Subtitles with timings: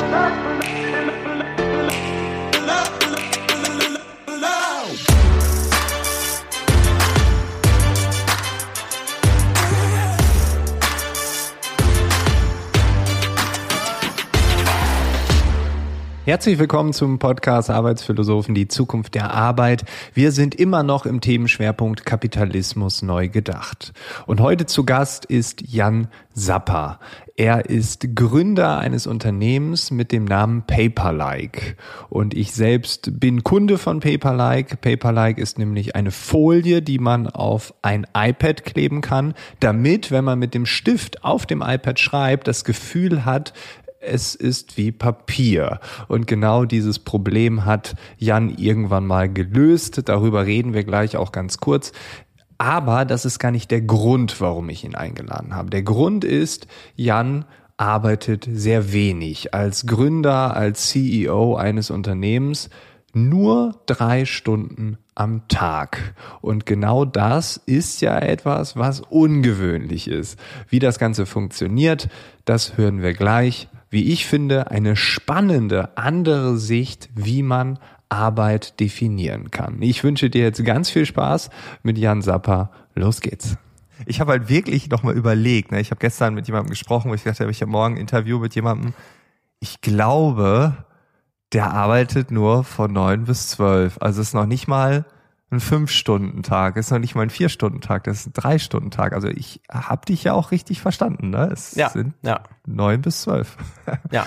[0.00, 1.59] Let's
[16.30, 19.82] Herzlich willkommen zum Podcast Arbeitsphilosophen, die Zukunft der Arbeit.
[20.14, 23.92] Wir sind immer noch im Themenschwerpunkt Kapitalismus neu gedacht.
[24.28, 27.00] Und heute zu Gast ist Jan Sapper.
[27.36, 31.74] Er ist Gründer eines Unternehmens mit dem Namen Paperlike.
[32.08, 34.76] Und ich selbst bin Kunde von Paperlike.
[34.76, 40.38] Paperlike ist nämlich eine Folie, die man auf ein iPad kleben kann, damit, wenn man
[40.38, 43.54] mit dem Stift auf dem iPad schreibt, das Gefühl hat,
[44.00, 45.78] es ist wie Papier.
[46.08, 50.02] Und genau dieses Problem hat Jan irgendwann mal gelöst.
[50.06, 51.92] Darüber reden wir gleich auch ganz kurz.
[52.58, 55.70] Aber das ist gar nicht der Grund, warum ich ihn eingeladen habe.
[55.70, 57.44] Der Grund ist, Jan
[57.76, 59.54] arbeitet sehr wenig.
[59.54, 62.68] Als Gründer, als CEO eines Unternehmens
[63.12, 66.14] nur drei Stunden am Tag.
[66.40, 70.38] Und genau das ist ja etwas, was ungewöhnlich ist.
[70.68, 72.08] Wie das Ganze funktioniert,
[72.44, 79.50] das hören wir gleich wie ich finde, eine spannende andere Sicht, wie man Arbeit definieren
[79.50, 79.82] kann.
[79.82, 81.50] Ich wünsche dir jetzt ganz viel Spaß
[81.82, 82.70] mit Jan Sapper.
[82.94, 83.56] Los geht's.
[84.06, 85.72] Ich habe halt wirklich nochmal überlegt.
[85.72, 85.80] Ne?
[85.80, 88.54] Ich habe gestern mit jemandem gesprochen, wo ich dachte, ich habe morgen ein Interview mit
[88.54, 88.94] jemandem.
[89.60, 90.84] Ich glaube,
[91.52, 93.98] der arbeitet nur von neun bis zwölf.
[94.00, 95.04] Also es ist noch nicht mal
[95.50, 99.12] ein Fünf-Stunden-Tag, ist noch nicht mal ein Vier-Stunden-Tag, das ist ein Drei-Stunden-Tag.
[99.12, 101.50] Also ich habe dich ja auch richtig verstanden, ne?
[101.52, 102.42] Es ja, sind ja.
[102.66, 103.56] neun bis zwölf.
[104.12, 104.24] Ja.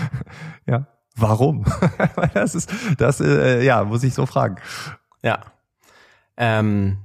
[0.66, 0.88] ja.
[1.16, 1.64] Warum?
[2.34, 4.58] das ist, das, äh, ja, muss ich so fragen.
[5.22, 5.40] Ja.
[6.36, 6.98] Ähm,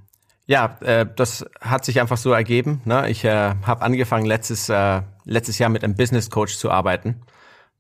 [0.46, 2.80] ja, äh, das hat sich einfach so ergeben.
[2.84, 3.08] Ne?
[3.10, 7.22] Ich äh, habe angefangen letztes äh, letztes Jahr mit einem Business Coach zu arbeiten.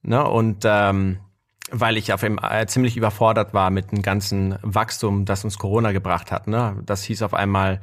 [0.02, 0.22] Ne?
[0.22, 1.18] Und ähm,
[1.70, 5.92] weil ich auf einem, äh, ziemlich überfordert war mit dem ganzen Wachstum, das uns Corona
[5.92, 6.46] gebracht hat.
[6.46, 6.80] Ne?
[6.84, 7.80] Das hieß auf einmal,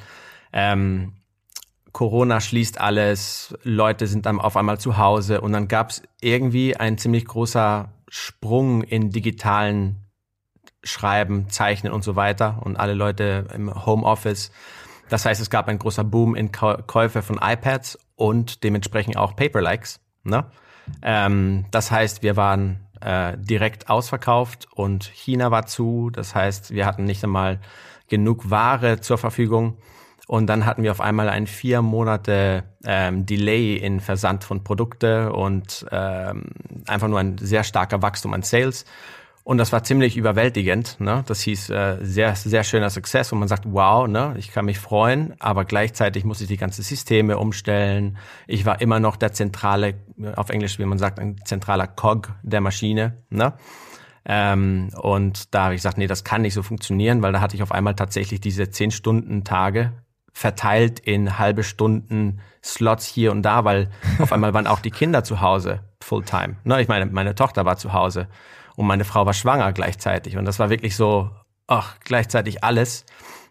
[0.54, 1.14] ähm,
[1.92, 6.76] Corona schließt alles, Leute sind dann auf einmal zu Hause und dann gab es irgendwie
[6.76, 10.06] ein ziemlich großer Sprung in digitalen
[10.84, 14.52] Schreiben, Zeichnen und so weiter und alle Leute im Homeoffice.
[15.10, 20.00] Das heißt, es gab ein großer Boom in Käufe von iPads und dementsprechend auch Paperlikes.
[20.24, 20.46] Ne?
[21.02, 26.10] Ähm, das heißt, wir waren äh, direkt ausverkauft und China war zu.
[26.10, 27.60] Das heißt, wir hatten nicht einmal
[28.08, 29.78] genug Ware zur Verfügung.
[30.28, 35.32] Und dann hatten wir auf einmal ein vier Monate ähm, Delay in Versand von Produkte
[35.32, 36.46] und ähm,
[36.88, 38.86] einfach nur ein sehr starker Wachstum an Sales.
[39.46, 41.00] Und das war ziemlich überwältigend.
[41.00, 41.24] Ne?
[41.28, 44.80] Das hieß äh, sehr, sehr schöner Success und man sagt, wow, ne, ich kann mich
[44.80, 48.18] freuen, aber gleichzeitig muss ich die ganzen Systeme umstellen.
[48.48, 50.00] Ich war immer noch der zentrale,
[50.36, 53.22] auf Englisch, wie man sagt, ein zentraler Cog der Maschine.
[53.30, 53.54] Ne?
[54.26, 57.56] Ähm, und da habe ich gesagt, nee, das kann nicht so funktionieren, weil da hatte
[57.56, 59.94] ich auf einmal tatsächlich diese zehn Stunden Tage
[60.34, 65.24] verteilt in halbe Stunden Slots hier und da, weil auf einmal waren auch die Kinder
[65.24, 66.56] zu Hause Fulltime.
[66.64, 66.82] Ne?
[66.82, 68.28] Ich meine, meine Tochter war zu Hause
[68.76, 70.38] und meine Frau war schwanger gleichzeitig.
[70.38, 71.30] Und das war wirklich so,
[71.68, 73.06] ach, gleichzeitig alles.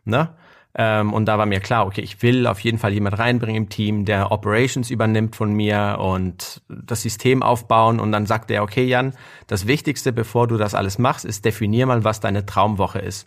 [0.04, 0.34] Ne?
[0.76, 3.68] Ähm, und da war mir klar, okay, ich will auf jeden Fall jemand reinbringen im
[3.68, 8.00] Team, der Operations übernimmt von mir und das System aufbauen.
[8.00, 9.14] Und dann sagte er, okay, Jan,
[9.46, 13.26] das Wichtigste, bevor du das alles machst, ist definier mal, was deine Traumwoche ist.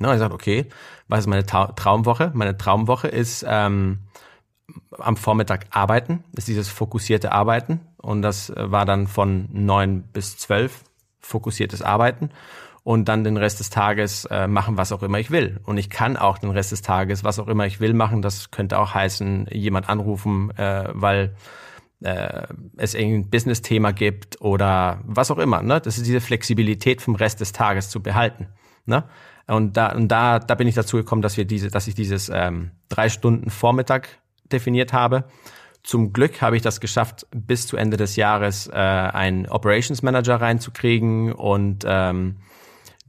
[0.00, 0.12] Ne?
[0.12, 0.66] Ich sagte, okay,
[1.08, 2.32] was ist meine Ta Traumwoche?
[2.34, 4.00] Meine Traumwoche ist ähm,
[4.98, 7.80] am Vormittag arbeiten, ist dieses fokussierte Arbeiten.
[7.96, 10.84] Und das war dann von neun bis zwölf
[11.20, 12.30] fokussiertes Arbeiten
[12.82, 15.60] und dann den Rest des Tages äh, machen, was auch immer ich will.
[15.64, 18.22] Und ich kann auch den Rest des Tages, was auch immer ich will, machen.
[18.22, 21.34] Das könnte auch heißen, jemand anrufen, äh, weil
[22.00, 25.62] äh, es irgendein Business-Thema gibt oder was auch immer.
[25.62, 25.80] Ne?
[25.80, 28.48] Das ist diese Flexibilität vom Rest des Tages zu behalten.
[28.86, 29.04] Ne?
[29.46, 32.30] Und da, und da, da bin ich dazu gekommen, dass wir diese, dass ich dieses
[32.32, 34.08] ähm, drei Stunden Vormittag
[34.50, 35.24] definiert habe
[35.82, 40.40] zum Glück habe ich das geschafft, bis zu Ende des Jahres äh, einen Operations Manager
[40.40, 42.36] reinzukriegen und ähm,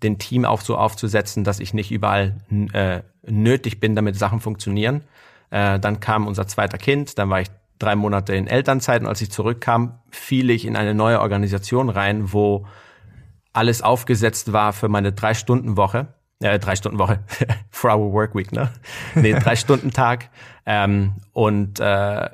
[0.01, 2.38] den Team auch so aufzusetzen, dass ich nicht überall
[2.73, 5.03] äh, nötig bin, damit Sachen funktionieren.
[5.50, 9.21] Äh, dann kam unser zweiter Kind, dann war ich drei Monate in Elternzeit und als
[9.21, 12.65] ich zurückkam, fiel ich in eine neue Organisation rein, wo
[13.53, 16.07] alles aufgesetzt war für meine drei Stunden Woche,
[16.39, 17.19] äh, drei Stunden Woche,
[17.69, 18.69] four hour work week, ne?
[19.15, 20.29] Nee, drei Stunden Tag
[20.65, 22.29] ähm, und äh,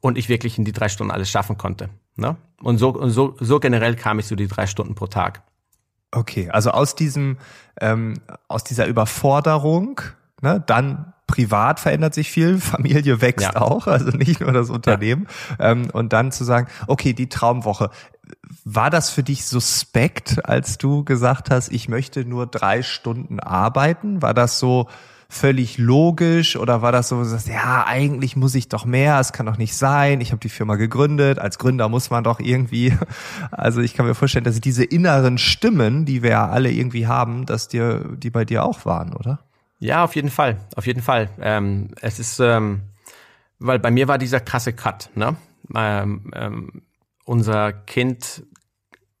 [0.00, 1.90] und ich wirklich in die drei Stunden alles schaffen konnte.
[2.16, 2.36] Ne?
[2.62, 5.42] Und so, und so, so generell kam ich zu die drei Stunden pro Tag.
[6.12, 7.38] Okay, also aus diesem,
[7.80, 8.14] ähm,
[8.48, 10.00] aus dieser Überforderung,
[10.40, 13.60] ne, dann privat verändert sich viel, Familie wächst ja.
[13.60, 15.26] auch, also nicht nur das Unternehmen.
[15.58, 15.72] Ja.
[15.72, 17.90] Ähm, und dann zu sagen, okay, die Traumwoche.
[18.64, 24.22] war das für dich suspekt, als du gesagt hast, ich möchte nur drei Stunden arbeiten?
[24.22, 24.88] War das so
[25.28, 29.18] völlig logisch oder war das so, dass du sagst, ja, eigentlich muss ich doch mehr,
[29.18, 32.38] es kann doch nicht sein, ich habe die Firma gegründet, als Gründer muss man doch
[32.40, 32.96] irgendwie,
[33.50, 37.46] also ich kann mir vorstellen, dass diese inneren Stimmen, die wir ja alle irgendwie haben,
[37.46, 39.40] dass dir, die bei dir auch waren, oder?
[39.78, 41.28] Ja, auf jeden Fall, auf jeden Fall.
[41.40, 42.82] Ähm, es ist, ähm,
[43.58, 45.36] weil bei mir war dieser krasse Cut, ne?
[45.74, 46.82] Ähm, ähm,
[47.24, 48.44] unser Kind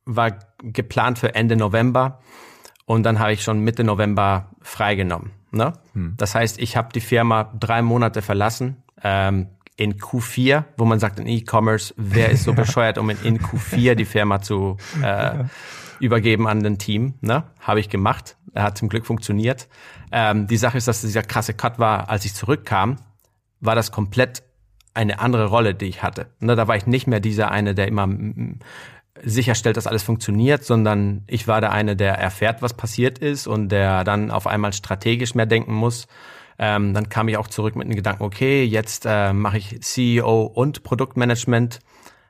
[0.04, 2.20] war geplant für Ende November
[2.84, 5.32] und dann habe ich schon Mitte November freigenommen.
[5.56, 5.72] Ne?
[5.94, 6.14] Hm.
[6.16, 8.82] Das heißt, ich habe die Firma drei Monate verlassen.
[9.02, 13.38] Ähm, in Q4, wo man sagt in E-Commerce, wer ist so bescheuert, um in, in
[13.38, 15.44] Q4 die Firma zu äh,
[16.00, 17.14] übergeben an den Team.
[17.20, 17.44] Ne?
[17.60, 18.36] Habe ich gemacht.
[18.54, 19.68] Er hat zum Glück funktioniert.
[20.12, 22.96] Ähm, die Sache ist, dass dieser krasse Cut war, als ich zurückkam,
[23.60, 24.42] war das komplett
[24.94, 26.28] eine andere Rolle, die ich hatte.
[26.40, 26.56] Ne?
[26.56, 28.08] Da war ich nicht mehr dieser eine, der immer
[29.22, 33.70] sicherstellt, dass alles funktioniert, sondern ich war der eine, der erfährt, was passiert ist und
[33.70, 36.06] der dann auf einmal strategisch mehr denken muss.
[36.58, 40.42] Ähm, dann kam ich auch zurück mit dem Gedanken, okay, jetzt äh, mache ich CEO
[40.44, 41.80] und Produktmanagement.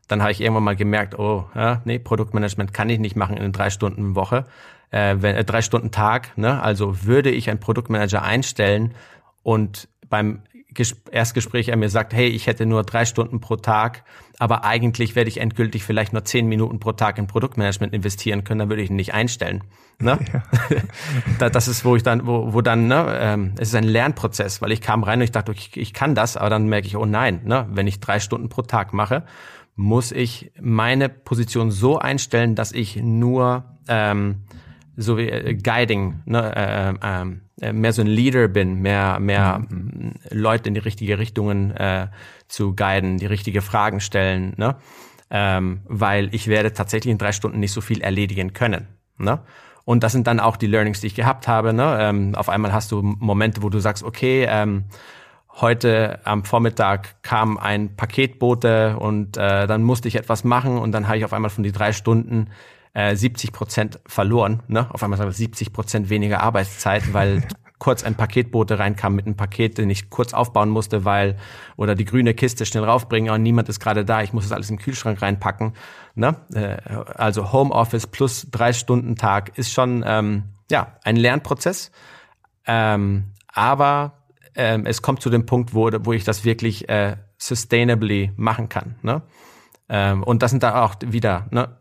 [0.08, 3.52] Dann habe ich irgendwann mal gemerkt, oh, ja, nee, Produktmanagement kann ich nicht machen in
[3.52, 4.44] drei Stunden Woche,
[4.90, 6.36] äh, wenn, äh, drei Stunden Tag.
[6.36, 6.60] Ne?
[6.60, 8.94] Also würde ich einen Produktmanager einstellen
[9.42, 10.42] und beim
[11.11, 14.05] Erstgespräch er mir sagt, hey, ich hätte nur drei Stunden pro Tag,
[14.38, 18.61] aber eigentlich werde ich endgültig vielleicht nur zehn Minuten pro Tag in Produktmanagement investieren können,
[18.61, 19.64] dann würde ich ihn nicht einstellen.
[19.99, 20.19] Ne?
[21.38, 21.49] Ja.
[21.49, 24.73] das ist, wo ich dann, wo, wo dann, ne, ähm, es ist ein Lernprozess, weil
[24.73, 27.06] ich kam rein und ich dachte, ich, ich kann das, aber dann merke ich, oh
[27.06, 29.25] nein, ne, wenn ich drei Stunden pro Tag mache,
[29.76, 34.43] muss ich meine Position so einstellen, dass ich nur ähm,
[34.96, 39.62] so wie äh, Guiding, ne, äh, äh, äh, mehr so ein Leader bin, mehr, mehr
[39.69, 40.14] mhm.
[40.31, 42.08] Leute in die richtige Richtungen äh,
[42.48, 44.76] zu guiden, die richtige Fragen stellen, ne?
[45.28, 48.87] Ähm, weil ich werde tatsächlich in drei Stunden nicht so viel erledigen können.
[49.19, 49.40] Ne?
[49.84, 51.72] Und das sind dann auch die Learnings, die ich gehabt habe.
[51.72, 51.96] Ne?
[51.99, 54.84] Ähm, auf einmal hast du Momente, wo du sagst, okay, ähm,
[55.60, 61.08] heute am Vormittag kam ein Paketbote und äh, dann musste ich etwas machen und dann
[61.08, 62.49] habe ich auf einmal von die drei Stunden
[62.96, 64.62] äh, 70 Prozent verloren.
[64.69, 64.88] Ne?
[64.90, 67.46] Auf einmal 70 Prozent weniger Arbeitszeit, weil
[67.78, 71.37] kurz ein Paketbote reinkam mit einem Paket, den ich kurz aufbauen musste, weil
[71.76, 74.70] oder die grüne Kiste schnell raufbringen und niemand ist gerade da, ich muss das alles
[74.70, 75.75] im Kühlschrank reinpacken.
[76.14, 76.37] Ne?
[76.54, 76.78] Äh,
[77.14, 81.90] also Homeoffice plus drei Stunden Tag ist schon ähm, ja ein Lernprozess,
[82.66, 84.22] ähm, aber
[84.54, 88.94] ähm, es kommt zu dem Punkt, wo wo ich das wirklich äh, sustainably machen kann.
[89.02, 89.20] Ne?
[89.90, 91.76] Ähm, und das sind da auch wieder ne?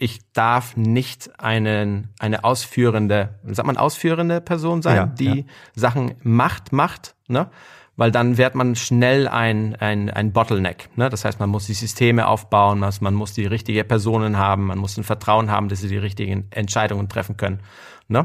[0.00, 5.44] Ich darf nicht einen, eine ausführende, sagt man ausführende Person sein, ja, die ja.
[5.74, 7.50] Sachen macht, macht, ne?
[7.96, 10.88] Weil dann wird man schnell ein, ein, ein Bottleneck.
[10.96, 11.10] Ne?
[11.10, 14.96] Das heißt, man muss die Systeme aufbauen, man muss die richtigen Personen haben, man muss
[14.96, 17.60] ein Vertrauen haben, dass sie die richtigen Entscheidungen treffen können.
[18.08, 18.24] Ne?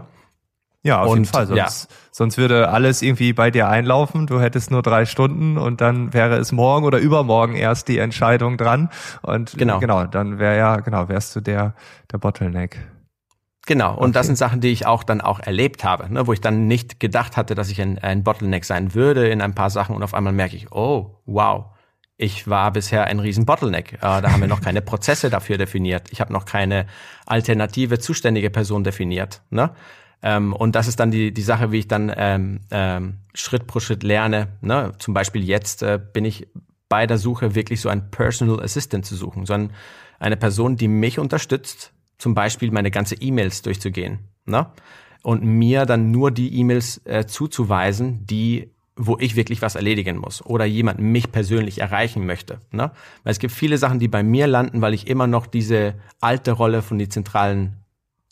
[0.85, 1.47] Ja, auf und, jeden Fall.
[1.47, 1.57] Sonst,
[1.89, 1.97] ja.
[2.11, 4.27] sonst würde alles irgendwie bei dir einlaufen.
[4.27, 8.55] Du hättest nur drei Stunden und dann wäre es morgen oder übermorgen erst die Entscheidung
[8.55, 8.91] dran.
[9.23, 11.73] Und genau, genau dann wäre ja, genau, wärst du der,
[12.11, 12.77] der Bottleneck.
[13.65, 14.11] Genau, und okay.
[14.11, 16.99] das sind Sachen, die ich auch dann auch erlebt habe, ne, wo ich dann nicht
[16.99, 20.13] gedacht hatte, dass ich ein, ein Bottleneck sein würde in ein paar Sachen und auf
[20.13, 21.65] einmal merke ich, oh, wow,
[22.15, 23.93] ich war bisher ein riesen Bottleneck.
[23.93, 26.11] Äh, da haben wir noch keine Prozesse dafür definiert.
[26.11, 26.85] Ich habe noch keine
[27.25, 29.41] alternative zuständige Person definiert.
[29.50, 29.71] Ne?
[30.22, 33.79] Ähm, und das ist dann die, die Sache, wie ich dann ähm, ähm, Schritt pro
[33.79, 34.48] Schritt lerne.
[34.62, 34.93] Ne?
[35.00, 36.48] Zum Beispiel jetzt äh, bin ich
[36.89, 39.75] bei der Suche wirklich so ein Personal Assistant zu suchen, sondern
[40.19, 44.19] eine Person, die mich unterstützt, zum Beispiel meine ganze E-Mails durchzugehen.
[44.45, 44.67] Ne?
[45.24, 50.45] Und mir dann nur die E-Mails äh, zuzuweisen, die wo ich wirklich was erledigen muss
[50.45, 52.60] oder jemand mich persönlich erreichen möchte.
[52.72, 52.91] Ne?
[53.24, 56.53] Weil es gibt viele Sachen, die bei mir landen, weil ich immer noch diese alte
[56.53, 57.85] Rolle von die zentralen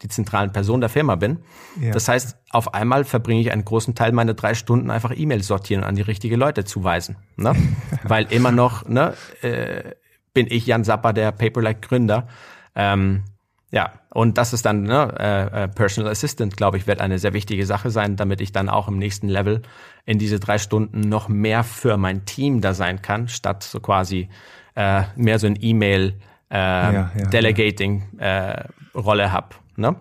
[0.04, 1.40] die zentralen Person der Firma bin.
[1.80, 1.92] Ja.
[1.92, 5.84] Das heißt, auf einmal verbringe ich einen großen Teil meiner drei Stunden einfach E-Mails sortieren
[5.84, 7.16] und an die richtige Leute zuweisen.
[7.38, 7.56] Ne?
[8.04, 9.92] Weil immer noch ne, äh,
[10.34, 12.28] bin ich Jan Zappa, der Paperlike Gründer.
[12.76, 13.24] Ähm,
[13.72, 17.34] ja, und das ist dann ne, äh, äh, Personal Assistant, glaube ich, wird eine sehr
[17.34, 19.64] wichtige Sache sein, damit ich dann auch im nächsten Level
[20.06, 24.30] in diese drei Stunden noch mehr für mein Team da sein kann, statt so quasi
[24.76, 26.20] äh, mehr so ein E-Mail
[26.52, 29.63] äh, ja, ja, Delegating äh, Rolle hab.
[29.76, 29.96] Ne?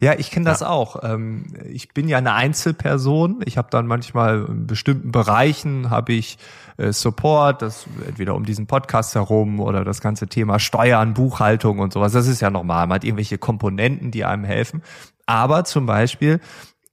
[0.00, 0.68] Ja, ich kenne das ja.
[0.68, 1.02] auch.
[1.02, 3.40] Ähm, ich bin ja eine Einzelperson.
[3.44, 6.38] Ich habe dann manchmal in bestimmten Bereichen habe ich
[6.76, 11.92] äh, Support, das entweder um diesen Podcast herum oder das ganze Thema Steuern, Buchhaltung und
[11.92, 12.12] sowas.
[12.12, 12.86] Das ist ja normal.
[12.86, 14.84] Man hat irgendwelche Komponenten, die einem helfen.
[15.26, 16.38] Aber zum Beispiel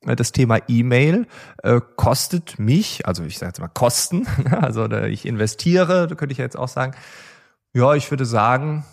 [0.07, 1.27] äh, das Thema E-Mail
[1.61, 4.25] äh, kostet mich, also ich sage jetzt mal Kosten,
[4.61, 6.95] also ich investiere, da könnte ich jetzt auch sagen,
[7.71, 8.83] ja, ich würde sagen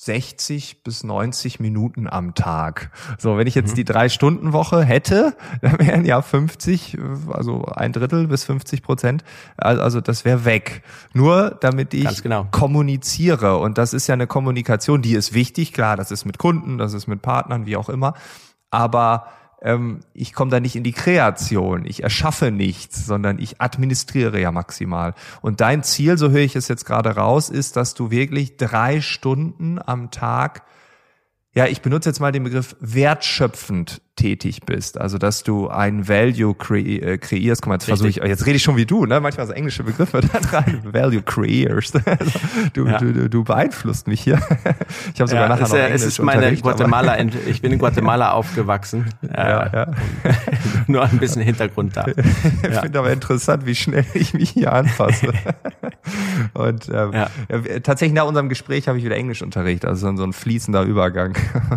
[0.00, 2.92] 60 bis 90 Minuten am Tag.
[3.18, 3.76] So, wenn ich jetzt mhm.
[3.76, 6.96] die drei Stunden Woche hätte, dann wären ja 50,
[7.32, 9.24] also ein Drittel bis 50 Prozent.
[9.56, 10.84] Also das wäre weg.
[11.14, 12.46] Nur damit ich genau.
[12.52, 13.58] kommuniziere.
[13.58, 15.72] Und das ist ja eine Kommunikation, die ist wichtig.
[15.72, 18.14] Klar, das ist mit Kunden, das ist mit Partnern, wie auch immer.
[18.70, 19.26] Aber
[19.62, 24.52] ähm, ich komme da nicht in die Kreation, ich erschaffe nichts, sondern ich administriere ja
[24.52, 25.14] maximal.
[25.40, 29.00] Und dein Ziel, so höre ich es jetzt gerade raus, ist, dass du wirklich drei
[29.00, 30.62] Stunden am Tag
[31.54, 36.54] ja, ich benutze jetzt mal den Begriff wertschöpfend tätig bist, also dass du ein Value
[36.54, 37.62] kre äh, kreierst.
[37.62, 39.20] Guck mal, jetzt versuche ich, jetzt rede ich schon wie du, ne?
[39.20, 40.80] Manchmal so englische Begriffe da dran.
[40.84, 41.92] Value creators.
[42.72, 42.98] du, ja.
[42.98, 44.40] du, du beeinflusst mich hier.
[45.14, 47.16] Ich habe sogar ja, nachher noch Englisch Es ist meine Guatemala.
[47.46, 49.06] ich bin in Guatemala aufgewachsen.
[49.22, 49.90] Ja, äh, ja.
[50.86, 52.06] Nur ein bisschen Hintergrund da.
[52.06, 52.16] ich
[52.70, 52.80] ja.
[52.80, 55.32] finde aber interessant, wie schnell ich mich hier anfasse.
[56.54, 57.28] Und ähm, ja.
[57.82, 61.34] tatsächlich nach unserem Gespräch habe ich wieder Englischunterricht, also so ein fließender Übergang.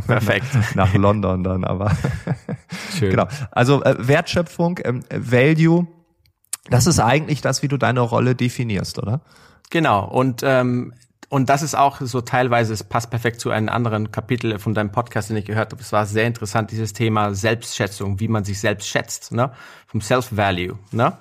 [0.07, 0.45] Perfekt.
[0.75, 1.91] nach London dann, aber
[2.97, 3.11] Schön.
[3.11, 3.27] genau.
[3.51, 5.88] Also äh, Wertschöpfung, ähm, Value,
[6.69, 9.21] das ist eigentlich das, wie du deine Rolle definierst, oder?
[9.69, 10.05] Genau.
[10.05, 10.93] Und ähm,
[11.29, 14.91] und das ist auch so teilweise, es passt perfekt zu einem anderen Kapitel von deinem
[14.91, 15.81] Podcast, den ich gehört habe.
[15.81, 19.53] Es war sehr interessant, dieses Thema Selbstschätzung, wie man sich selbst schätzt, ne?
[19.88, 21.13] Vom Self-Value, ne?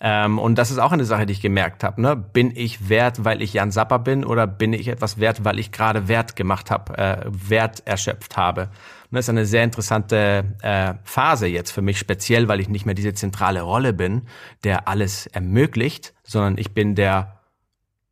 [0.00, 2.00] Ähm, und das ist auch eine Sache, die ich gemerkt habe.
[2.00, 2.16] Ne?
[2.16, 5.72] Bin ich wert, weil ich Jan Sapper bin oder bin ich etwas wert, weil ich
[5.72, 8.70] gerade Wert gemacht habe, äh, Wert erschöpft habe?
[9.10, 12.94] Das ist eine sehr interessante äh, Phase jetzt für mich, speziell, weil ich nicht mehr
[12.94, 14.22] diese zentrale Rolle bin,
[14.62, 17.40] der alles ermöglicht, sondern ich bin der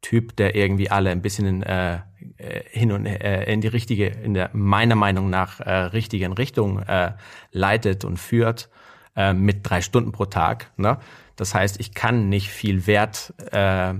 [0.00, 1.96] Typ, der irgendwie alle ein bisschen in, äh,
[2.36, 6.80] äh hin und äh, in die richtige, in der meiner Meinung nach äh, richtigen Richtung
[6.80, 7.12] äh,
[7.52, 8.68] leitet und führt
[9.16, 10.72] äh, mit drei Stunden pro Tag.
[10.76, 10.98] Ne?
[11.36, 13.94] Das heißt, ich kann nicht viel Wert äh,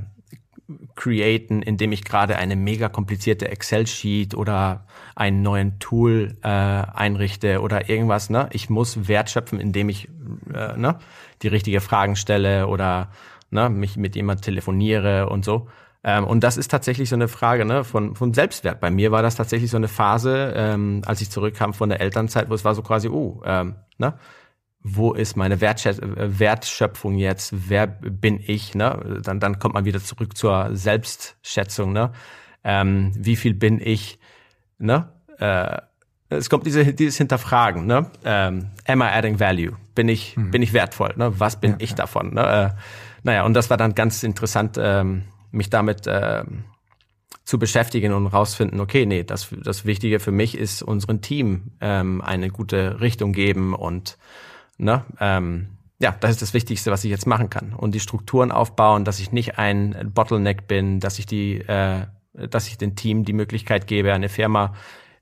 [0.95, 7.89] createn, indem ich gerade eine mega komplizierte Excel-Sheet oder einen neuen Tool äh, einrichte oder
[7.89, 8.29] irgendwas.
[8.29, 8.49] Ne?
[8.53, 10.09] Ich muss Wert schöpfen, indem ich
[10.53, 10.99] äh, ne,
[11.43, 13.11] die richtige Fragen stelle oder
[13.51, 15.69] ne, mich mit jemand telefoniere und so.
[16.05, 18.81] Ähm, und das ist tatsächlich so eine Frage ne, von, von Selbstwert.
[18.81, 22.51] Bei mir war das tatsächlich so eine Phase, ähm, als ich zurückkam von der Elternzeit,
[22.51, 24.15] wo es war so quasi, oh, ähm, ne,
[24.81, 27.53] wo ist meine Wertschätz Wertschöpfung jetzt?
[27.69, 28.75] Wer bin ich?
[28.75, 29.21] Ne?
[29.23, 31.93] Dann, dann kommt man wieder zurück zur Selbstschätzung.
[31.93, 32.13] Ne?
[32.65, 34.19] Ähm, wie viel bin ich?
[34.79, 35.13] Ne?
[35.39, 35.79] Äh,
[36.31, 37.87] es kommt diese, dieses Hinterfragen.
[37.87, 38.11] Ne?
[38.25, 39.77] Ähm, am I adding value?
[39.95, 40.51] Bin ich, mhm.
[40.51, 41.15] bin ich wertvoll?
[41.17, 41.39] Ne?
[41.41, 41.97] Was bin ja, ich ja.
[41.97, 42.35] davon?
[42.35, 42.75] Ne?
[42.75, 42.81] Äh,
[43.25, 46.45] naja, und das war dann ganz interessant, ähm, mich damit äh,
[47.45, 52.21] zu beschäftigen und rausfinden, okay, nee, das, das Wichtige für mich ist, unseren Team ähm,
[52.21, 54.19] eine gute Richtung geben und
[54.79, 55.05] Ne?
[55.21, 55.69] Ähm,
[56.01, 57.75] ja, das ist das Wichtigste, was ich jetzt machen kann.
[57.75, 62.69] Und die Strukturen aufbauen, dass ich nicht ein Bottleneck bin, dass ich die, äh, dass
[62.69, 64.75] ich dem Team die Möglichkeit gebe, eine Firma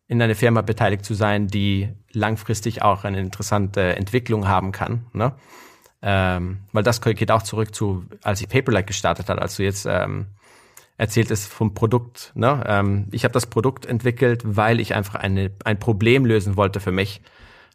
[0.09, 5.07] in eine Firma beteiligt zu sein, die langfristig auch eine interessante Entwicklung haben kann.
[5.13, 5.33] Ne?
[6.01, 9.87] Ähm, weil das geht auch zurück zu, als ich Paperlike gestartet hat, als du jetzt
[9.89, 10.27] ähm,
[10.97, 12.33] erzählt es vom Produkt.
[12.35, 12.63] Ne?
[12.67, 16.93] Ähm, ich habe das Produkt entwickelt, weil ich einfach eine, ein Problem lösen wollte für
[16.93, 17.21] mich.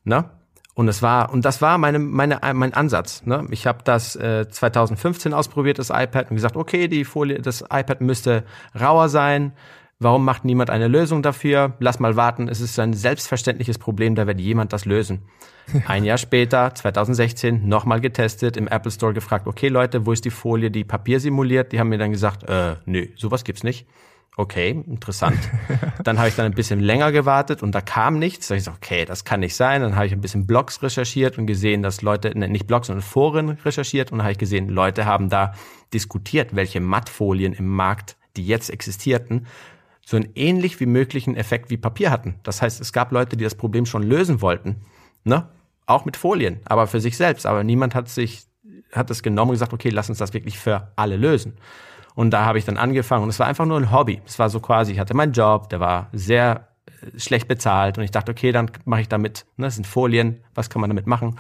[0.06, 0.30] Ne?
[0.74, 3.26] Und es war und das war meine meine mein Ansatz.
[3.26, 3.46] Ne?
[3.52, 8.02] Ich habe das äh, 2015 ausprobiert das iPad und gesagt, okay, die Folie, das iPad
[8.02, 8.44] müsste
[8.80, 9.54] rauer sein.
[10.00, 11.74] Warum macht niemand eine Lösung dafür?
[11.80, 12.48] Lass mal warten.
[12.48, 15.22] Es ist ein selbstverständliches Problem, da wird jemand das lösen.
[15.88, 20.32] Ein Jahr später, 2016, nochmal getestet, im Apple Store gefragt, okay Leute, wo ist die
[20.32, 21.72] Folie, die Papier simuliert?
[21.72, 23.86] Die haben mir dann gesagt, äh, nö, sowas gibt's nicht.
[24.38, 25.38] Okay, interessant.
[26.04, 28.48] dann habe ich dann ein bisschen länger gewartet und da kam nichts.
[28.48, 29.82] Da ich gesagt, okay, das kann nicht sein.
[29.82, 33.04] Dann habe ich ein bisschen Blogs recherchiert und gesehen, dass Leute, ne, nicht Blogs, sondern
[33.04, 35.54] Foren recherchiert und dann habe ich gesehen, Leute haben da
[35.94, 39.48] diskutiert, welche Mattfolien im Markt, die jetzt existierten,
[40.06, 42.36] so einen ähnlich wie möglichen Effekt wie Papier hatten.
[42.44, 44.78] Das heißt, es gab Leute, die das Problem schon lösen wollten,
[45.24, 45.50] ne?
[45.88, 47.46] Auch mit Folien, aber für sich selbst.
[47.46, 48.44] Aber niemand hat sich,
[48.94, 51.58] hat es genommen und gesagt, okay, lass uns das wirklich für alle lösen.
[52.16, 54.22] Und da habe ich dann angefangen und es war einfach nur ein Hobby.
[54.26, 58.04] Es war so quasi, ich hatte meinen Job, der war sehr äh, schlecht bezahlt und
[58.04, 61.08] ich dachte, okay, dann mache ich damit, ne, das sind Folien, was kann man damit
[61.08, 61.40] machen?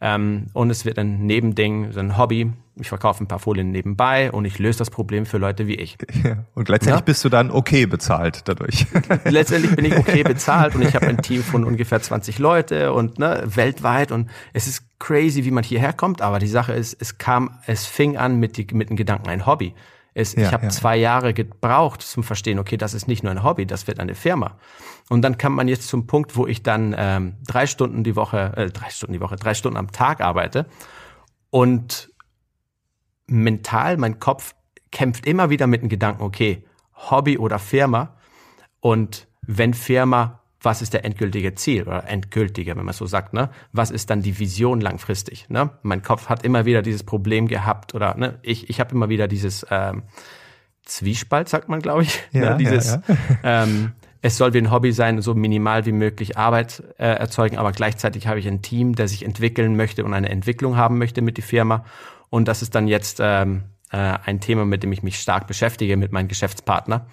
[0.00, 2.52] Ähm, und es wird ein Nebending, so ein Hobby.
[2.76, 5.98] Ich verkaufe ein paar Folien nebenbei und ich löse das Problem für Leute wie ich.
[6.22, 7.04] Ja, und letztendlich ja?
[7.04, 8.86] bist du dann okay bezahlt dadurch.
[9.24, 13.18] Letztendlich bin ich okay bezahlt und ich habe ein Team von ungefähr 20 Leute und
[13.18, 17.18] ne, weltweit und es ist crazy, wie man hierher kommt, aber die Sache ist, es
[17.18, 19.74] kam, es fing an mit, die, mit dem Gedanken ein Hobby.
[20.18, 20.70] Es, ja, ich habe ja.
[20.70, 24.16] zwei Jahre gebraucht zum Verstehen, okay, das ist nicht nur ein Hobby, das wird eine
[24.16, 24.58] Firma.
[25.08, 28.52] Und dann kam man jetzt zum Punkt, wo ich dann ähm, drei Stunden die Woche,
[28.56, 30.66] äh, drei Stunden die Woche, drei Stunden am Tag arbeite
[31.50, 32.10] und
[33.28, 34.56] mental, mein Kopf
[34.90, 38.16] kämpft immer wieder mit dem Gedanken, okay, Hobby oder Firma
[38.80, 43.50] und wenn Firma, was ist der endgültige Ziel oder endgültige, wenn man so sagt, ne?
[43.72, 45.48] Was ist dann die Vision langfristig?
[45.48, 45.70] Ne?
[45.82, 49.28] Mein Kopf hat immer wieder dieses Problem gehabt oder ne, ich, ich habe immer wieder
[49.28, 50.02] dieses ähm,
[50.84, 52.20] Zwiespalt, sagt man, glaube ich.
[52.32, 52.56] Ja, ne?
[52.56, 53.16] Dieses, ja, ja.
[53.64, 57.70] Ähm, es soll wie ein Hobby sein, so minimal wie möglich Arbeit äh, erzeugen, aber
[57.70, 61.36] gleichzeitig habe ich ein Team, der sich entwickeln möchte und eine Entwicklung haben möchte mit
[61.36, 61.84] die Firma.
[62.30, 63.62] Und das ist dann jetzt ähm,
[63.92, 67.06] äh, ein Thema, mit dem ich mich stark beschäftige mit meinem Geschäftspartner,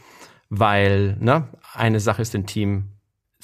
[0.49, 2.94] weil ne, eine Sache ist, ein Team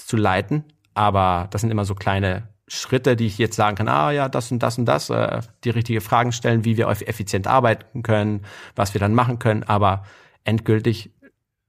[0.07, 4.11] zu leiten, aber das sind immer so kleine Schritte, die ich jetzt sagen kann, ah
[4.11, 8.01] ja, das und das und das, äh, die richtige Fragen stellen, wie wir effizient arbeiten
[8.01, 10.05] können, was wir dann machen können, aber
[10.45, 11.11] endgültig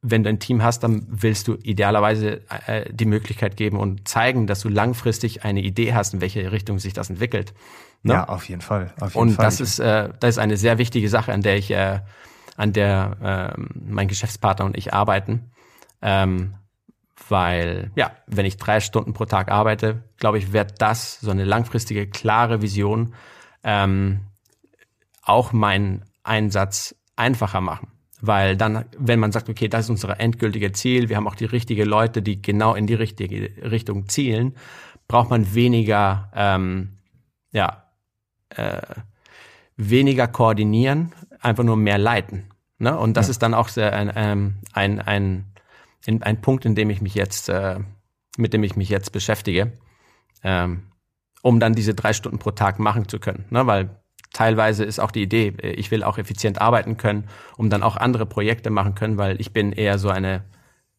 [0.02, 4.48] wenn du ein Team hast, dann willst du idealerweise äh, die Möglichkeit geben und zeigen,
[4.48, 7.54] dass du langfristig eine Idee hast, in welche Richtung sich das entwickelt.
[8.02, 8.14] Ne?
[8.14, 8.92] Ja, auf jeden Fall.
[9.00, 9.44] Auf jeden und Fall.
[9.44, 12.00] das ist, äh, das ist eine sehr wichtige Sache, an der ich, äh,
[12.56, 15.52] an der äh, mein Geschäftspartner und ich arbeiten.
[16.02, 16.54] Ähm,
[17.32, 21.44] weil, ja, wenn ich drei Stunden pro Tag arbeite, glaube ich, wird das so eine
[21.44, 23.14] langfristige, klare Vision
[23.64, 24.20] ähm,
[25.22, 27.88] auch meinen Einsatz einfacher machen.
[28.20, 31.46] Weil dann, wenn man sagt, okay, das ist unser endgültige Ziel, wir haben auch die
[31.46, 34.54] richtigen Leute, die genau in die richtige Richtung zielen,
[35.08, 36.98] braucht man weniger, ähm,
[37.50, 37.84] ja,
[38.50, 38.82] äh,
[39.76, 42.50] weniger koordinieren, einfach nur mehr leiten.
[42.78, 42.96] Ne?
[42.96, 43.30] Und das ja.
[43.30, 45.46] ist dann auch sehr ein, ähm, ein, ein,
[46.06, 47.80] ein, ein Punkt, in dem ich mich jetzt, äh,
[48.37, 49.73] mit dem ich mich jetzt beschäftige,
[50.42, 50.85] ähm,
[51.42, 53.44] um dann diese drei Stunden pro Tag machen zu können.
[53.50, 53.66] Ne?
[53.66, 57.82] Weil teilweise ist auch die Idee, äh, ich will auch effizient arbeiten können, um dann
[57.82, 60.44] auch andere Projekte machen können, weil ich bin eher so eine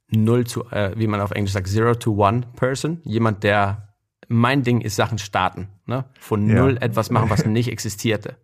[0.10, 3.00] Null zu, äh, wie man auf Englisch sagt, Zero to One Person.
[3.04, 3.96] Jemand, der
[4.28, 6.06] mein Ding ist Sachen starten, ne?
[6.20, 6.56] Von ja.
[6.56, 8.38] null etwas machen, was nicht existierte.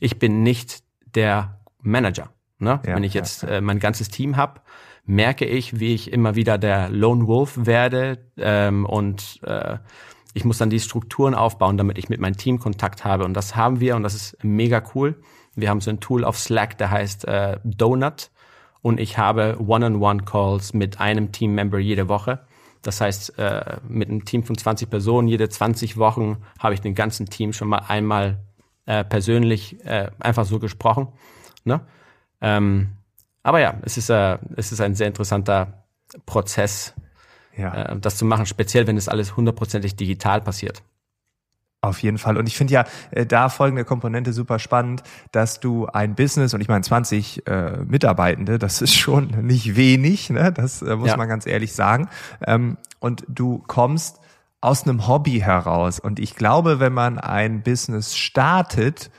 [0.00, 0.82] Ich bin nicht
[1.14, 2.30] der Manager.
[2.58, 2.80] Ne?
[2.86, 4.60] Ja, Wenn ich jetzt ja, äh, mein ganzes Team habe,
[5.06, 9.78] merke ich, wie ich immer wieder der Lone Wolf werde ähm, und äh,
[10.34, 13.24] ich muss dann die Strukturen aufbauen, damit ich mit meinem Team Kontakt habe.
[13.24, 15.18] Und das haben wir und das ist mega cool.
[15.54, 18.30] Wir haben so ein Tool auf Slack, der heißt äh, Donut.
[18.82, 22.40] Und ich habe One-on-One-Calls mit einem Teammember jede Woche.
[22.82, 26.94] Das heißt, äh, mit einem Team von 20 Personen, jede 20 Wochen habe ich den
[26.94, 28.38] ganzen Team schon mal einmal
[28.84, 31.08] äh, persönlich äh, einfach so gesprochen.
[31.64, 31.80] Ne?
[32.40, 32.90] Ähm,
[33.46, 35.84] aber ja, es ist, äh, es ist ein sehr interessanter
[36.26, 36.94] Prozess,
[37.56, 37.92] ja.
[37.92, 40.82] äh, das zu machen, speziell wenn es alles hundertprozentig digital passiert.
[41.80, 42.38] Auf jeden Fall.
[42.38, 46.60] Und ich finde ja äh, da folgende Komponente super spannend, dass du ein Business, und
[46.60, 50.50] ich meine 20 äh, Mitarbeitende, das ist schon nicht wenig, ne?
[50.52, 51.16] das äh, muss ja.
[51.16, 52.08] man ganz ehrlich sagen.
[52.44, 54.18] Ähm, und du kommst
[54.60, 56.00] aus einem Hobby heraus.
[56.00, 59.12] Und ich glaube, wenn man ein Business startet,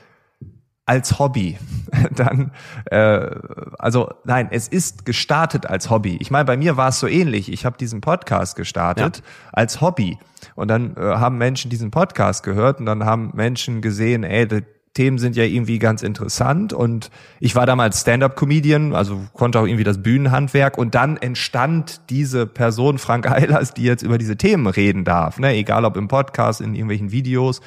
[0.88, 1.58] als Hobby,
[2.14, 2.50] dann,
[2.86, 3.30] äh,
[3.78, 6.16] also nein, es ist gestartet als Hobby.
[6.20, 7.52] Ich meine, bei mir war es so ähnlich.
[7.52, 9.22] Ich habe diesen Podcast gestartet ja.
[9.52, 10.18] als Hobby
[10.54, 14.62] und dann äh, haben Menschen diesen Podcast gehört und dann haben Menschen gesehen, ey, die
[14.94, 19.84] Themen sind ja irgendwie ganz interessant und ich war damals Stand-up-Comedian, also konnte auch irgendwie
[19.84, 25.04] das Bühnenhandwerk und dann entstand diese Person Frank Eilers, die jetzt über diese Themen reden
[25.04, 25.54] darf, ne?
[25.54, 27.60] egal ob im Podcast, in irgendwelchen Videos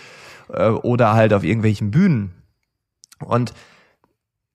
[0.51, 2.31] äh, oder halt auf irgendwelchen Bühnen
[3.21, 3.53] und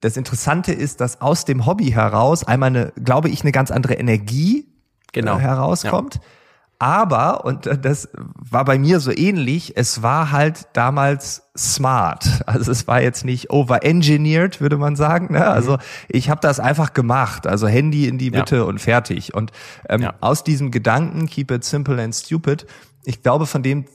[0.00, 3.94] das Interessante ist, dass aus dem Hobby heraus einmal eine, glaube ich, eine ganz andere
[3.94, 4.66] Energie
[5.12, 5.38] genau.
[5.38, 6.16] äh, herauskommt.
[6.16, 6.20] Ja.
[6.78, 12.42] Aber, und das war bei mir so ähnlich, es war halt damals smart.
[12.44, 15.32] Also es war jetzt nicht overengineered, würde man sagen.
[15.32, 15.46] Ne?
[15.46, 15.78] Also mhm.
[16.08, 17.46] ich habe das einfach gemacht.
[17.46, 18.62] Also Handy in die Mitte ja.
[18.64, 19.34] und fertig.
[19.34, 19.52] Und
[19.88, 20.14] ähm, ja.
[20.20, 22.66] aus diesem Gedanken, keep it simple and stupid,
[23.04, 23.86] ich glaube, von dem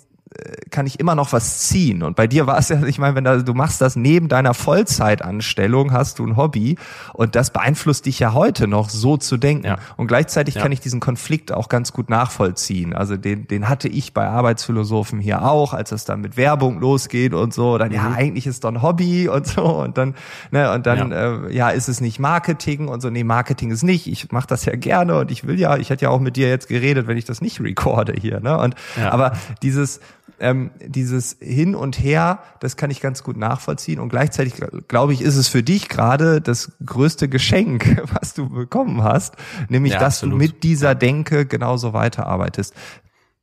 [0.72, 2.04] kann ich immer noch was ziehen.
[2.04, 4.54] Und bei dir war es ja, ich meine, wenn da, du machst das neben deiner
[4.54, 6.78] Vollzeitanstellung, hast du ein Hobby
[7.13, 9.65] und das beeinflusst dich ja heute noch so zu denken.
[9.65, 9.78] Ja.
[9.98, 10.62] Und gleichzeitig ja.
[10.62, 12.94] kann ich diesen Konflikt auch ganz gut nachvollziehen.
[12.94, 17.34] Also den, den hatte ich bei Arbeitsphilosophen hier auch, als es dann mit Werbung losgeht
[17.34, 17.78] und so.
[17.78, 17.96] Dann, mhm.
[17.96, 19.63] ja, eigentlich ist doch ein Hobby und so.
[19.63, 20.15] Und dann,
[20.52, 21.46] ne, und dann, ja.
[21.46, 23.10] Äh, ja, ist es nicht Marketing und so.
[23.10, 24.08] Nee, Marketing ist nicht.
[24.08, 26.48] Ich mache das ja gerne und ich will ja, ich hätte ja auch mit dir
[26.48, 28.39] jetzt geredet, wenn ich das nicht recorde hier.
[28.39, 28.58] Ne?
[28.58, 30.00] Und aber dieses
[30.40, 34.00] ähm, dieses Hin und Her, das kann ich ganz gut nachvollziehen.
[34.00, 34.56] Und gleichzeitig,
[34.88, 39.36] glaube ich, ist es für dich gerade das größte Geschenk, was du bekommen hast,
[39.70, 40.34] nämlich, ja, dass absolut.
[40.34, 42.74] du mit dieser Denke genauso weiterarbeitest.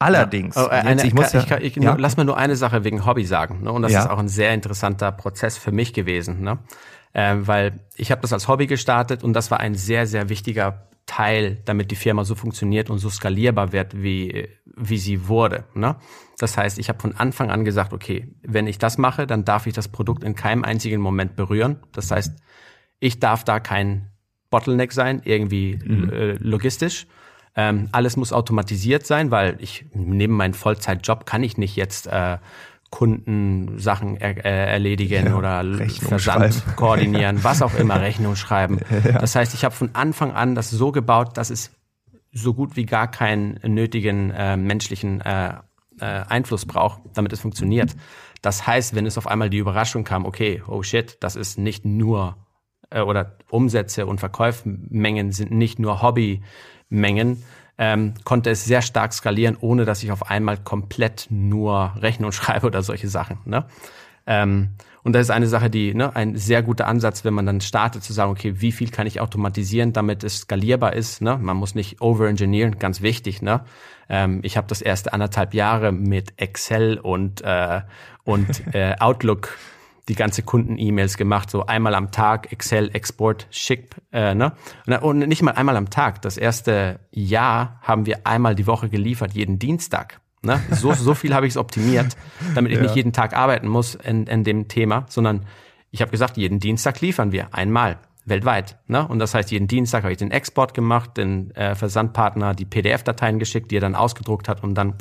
[0.00, 0.66] Allerdings, ja.
[0.66, 1.96] oh, äh, eine, ich muss ja, ich, ich, ja.
[1.98, 3.62] Lass mir nur eine Sache wegen Hobby sagen.
[3.62, 3.72] Ne?
[3.72, 6.58] Und das ist auch ein sehr interessanter Prozess für mich gewesen, ne?
[7.14, 10.88] Ähm, weil ich habe das als Hobby gestartet und das war ein sehr, sehr wichtiger
[11.08, 15.64] Teil, damit die Firma so funktioniert und so skalierbar wird, wie, wie sie wurde.
[15.74, 15.96] Ne?
[16.38, 19.66] Das heißt, ich habe von Anfang an gesagt, okay, wenn ich das mache, dann darf
[19.66, 21.80] ich das Produkt in keinem einzigen Moment berühren.
[21.92, 22.38] Das heißt,
[23.00, 24.10] ich darf da kein
[24.50, 26.10] Bottleneck sein, irgendwie mhm.
[26.10, 27.06] äh, logistisch.
[27.56, 32.38] Ähm, alles muss automatisiert sein, weil ich neben meinem Vollzeitjob kann ich nicht jetzt äh,
[32.90, 36.62] Kundensachen er, äh, erledigen ja, oder Versand schreiben.
[36.76, 38.80] koordinieren, was auch immer, Rechnung schreiben.
[39.04, 39.18] Ja.
[39.18, 41.70] Das heißt, ich habe von Anfang an das so gebaut, dass es
[42.32, 45.54] so gut wie gar keinen nötigen äh, menschlichen äh,
[46.00, 47.94] äh, Einfluss braucht, damit es funktioniert.
[48.42, 51.84] Das heißt, wenn es auf einmal die Überraschung kam, okay, oh shit, das ist nicht
[51.84, 52.36] nur
[52.90, 57.42] äh, oder Umsätze und Verkaufsmengen sind nicht nur Hobbymengen,
[57.78, 62.66] ähm, konnte es sehr stark skalieren, ohne dass ich auf einmal komplett nur Rechnung schreibe
[62.66, 63.38] oder solche Sachen.
[63.44, 63.64] Ne?
[64.26, 64.70] Ähm,
[65.04, 68.02] und das ist eine Sache, die ne, ein sehr guter Ansatz, wenn man dann startet,
[68.02, 71.22] zu sagen, okay, wie viel kann ich automatisieren, damit es skalierbar ist.
[71.22, 71.38] Ne?
[71.38, 73.40] Man muss nicht overengineeren, ganz wichtig.
[73.40, 73.64] Ne?
[74.08, 77.80] Ähm, ich habe das erste anderthalb Jahre mit Excel und äh,
[78.24, 79.56] und äh, Outlook
[80.08, 84.52] die ganze Kunden-E-Mails gemacht, so einmal am Tag, Excel, Export, Schick, äh, ne?
[85.00, 86.22] Und nicht mal einmal am Tag.
[86.22, 90.20] Das erste Jahr haben wir einmal die Woche geliefert, jeden Dienstag.
[90.42, 90.60] Ne?
[90.70, 92.16] So, so viel habe ich es optimiert,
[92.54, 92.82] damit ich ja.
[92.82, 95.44] nicht jeden Tag arbeiten muss in, in dem Thema, sondern
[95.90, 98.78] ich habe gesagt, jeden Dienstag liefern wir einmal weltweit.
[98.86, 99.06] Ne?
[99.06, 103.38] Und das heißt, jeden Dienstag habe ich den Export gemacht, den äh, Versandpartner die PDF-Dateien
[103.38, 104.94] geschickt, die er dann ausgedruckt hat und dann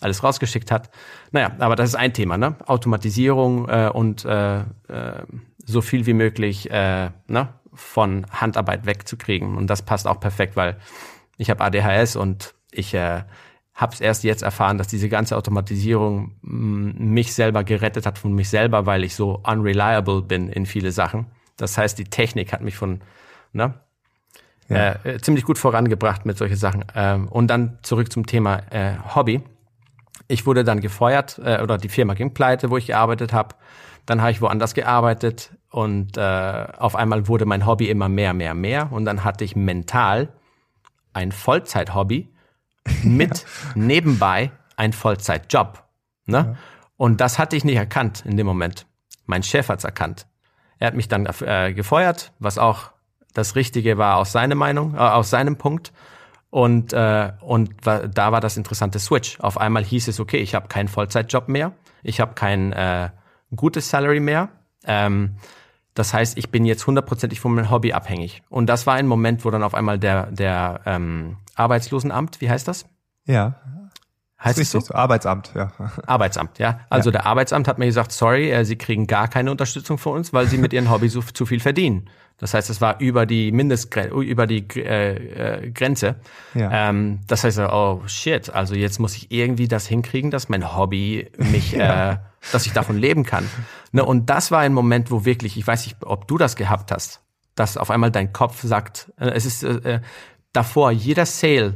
[0.00, 0.90] alles rausgeschickt hat.
[1.32, 2.56] Naja, aber das ist ein Thema, ne?
[2.66, 4.64] Automatisierung äh, und äh, äh,
[5.64, 7.48] so viel wie möglich äh, ne?
[7.74, 9.56] von Handarbeit wegzukriegen.
[9.56, 10.78] Und das passt auch perfekt, weil
[11.36, 13.22] ich habe ADHS und ich äh,
[13.76, 18.48] habe es erst jetzt erfahren, dass diese ganze Automatisierung mich selber gerettet hat von mich
[18.48, 21.26] selber, weil ich so unreliable bin in viele Sachen.
[21.56, 23.00] Das heißt, die Technik hat mich von,
[23.52, 23.74] ne,
[24.68, 24.96] ja.
[25.04, 26.84] äh, ziemlich gut vorangebracht mit solchen Sachen.
[26.94, 29.42] Ähm, und dann zurück zum Thema äh, Hobby.
[30.28, 33.54] Ich wurde dann gefeuert äh, oder die Firma ging pleite, wo ich gearbeitet habe.
[34.06, 38.54] Dann habe ich woanders gearbeitet und äh, auf einmal wurde mein Hobby immer mehr, mehr,
[38.54, 38.92] mehr.
[38.92, 40.32] Und dann hatte ich mental
[41.12, 42.32] ein Vollzeit-Hobby
[43.02, 45.82] mit nebenbei ein Vollzeitjob.
[46.26, 46.36] Ne?
[46.36, 46.54] Ja.
[46.96, 48.86] Und das hatte ich nicht erkannt in dem Moment.
[49.26, 50.26] Mein Chef hat's erkannt.
[50.78, 52.90] Er hat mich dann äh, gefeuert, was auch
[53.34, 55.92] das Richtige war aus seiner Meinung, äh, aus seinem Punkt.
[56.50, 59.38] Und, äh, und da war das interessante Switch.
[59.40, 63.10] Auf einmal hieß es, okay, ich habe keinen Vollzeitjob mehr, ich habe kein äh,
[63.54, 64.48] gutes Salary mehr.
[64.86, 65.36] Ähm,
[65.94, 68.42] das heißt, ich bin jetzt hundertprozentig von meinem Hobby abhängig.
[68.48, 72.68] Und das war ein Moment, wo dann auf einmal der, der ähm, Arbeitslosenamt, wie heißt
[72.68, 72.86] das?
[73.24, 73.54] Ja.
[74.42, 74.80] Heißt es so?
[74.80, 74.94] so?
[74.94, 75.72] Arbeitsamt, ja.
[76.06, 76.80] Arbeitsamt, ja.
[76.90, 77.12] Also ja.
[77.12, 80.46] der Arbeitsamt hat mir gesagt, sorry, äh, Sie kriegen gar keine Unterstützung von uns, weil
[80.46, 82.08] Sie mit Ihren Hobbys so, zu viel verdienen.
[82.38, 86.16] Das heißt, es war über die Mindestgrenze, über die äh, äh, Grenze.
[86.54, 86.90] Ja.
[86.90, 91.30] Ähm, das heißt, oh shit, also jetzt muss ich irgendwie das hinkriegen, dass mein Hobby
[91.38, 92.12] mich, ja.
[92.12, 92.16] äh,
[92.52, 93.48] dass ich davon leben kann.
[93.92, 96.92] Ne, und das war ein Moment, wo wirklich, ich weiß nicht, ob du das gehabt
[96.92, 97.22] hast,
[97.54, 100.00] dass auf einmal dein Kopf sagt, äh, es ist äh, äh
[100.52, 101.74] davor jeder Sale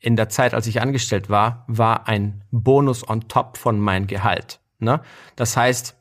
[0.00, 4.60] in der Zeit, als ich angestellt war, war ein Bonus on top von mein Gehalt.
[4.78, 5.00] Ne?
[5.36, 5.96] Das heißt,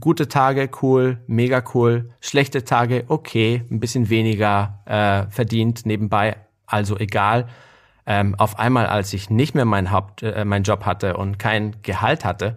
[0.00, 6.98] gute Tage cool, mega cool, schlechte Tage okay, ein bisschen weniger äh, verdient nebenbei, also
[6.98, 7.48] egal.
[8.06, 11.76] Ähm, auf einmal, als ich nicht mehr mein Haupt, äh, mein Job hatte und kein
[11.82, 12.56] Gehalt hatte,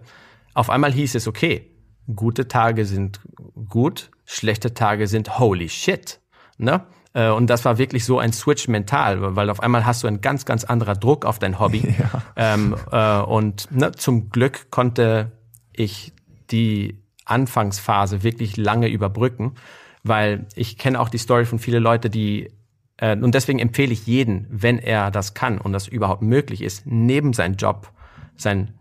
[0.54, 1.70] auf einmal hieß es okay,
[2.14, 3.20] gute Tage sind
[3.68, 6.20] gut, schlechte Tage sind holy shit.
[6.56, 6.84] Ne?
[7.12, 10.20] Äh, und das war wirklich so ein Switch mental, weil auf einmal hast du ein
[10.20, 11.94] ganz, ganz anderer Druck auf dein Hobby.
[12.00, 12.22] Ja.
[12.36, 15.32] Ähm, äh, und ne, zum Glück konnte
[15.72, 16.12] ich
[16.50, 19.54] die Anfangsphase wirklich lange überbrücken,
[20.02, 22.50] weil ich kenne auch die Story von vielen Leuten, die
[22.96, 26.86] äh, und deswegen empfehle ich jeden, wenn er das kann und das überhaupt möglich ist,
[26.86, 27.92] neben seinem Job
[28.36, 28.74] sein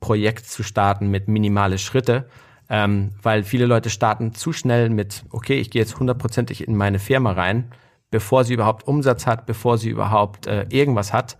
[0.00, 2.28] Projekt zu starten mit minimale Schritte,
[2.68, 6.98] ähm, weil viele Leute starten zu schnell mit, okay, ich gehe jetzt hundertprozentig in meine
[6.98, 7.72] Firma rein,
[8.10, 11.38] bevor sie überhaupt Umsatz hat, bevor sie überhaupt äh, irgendwas hat.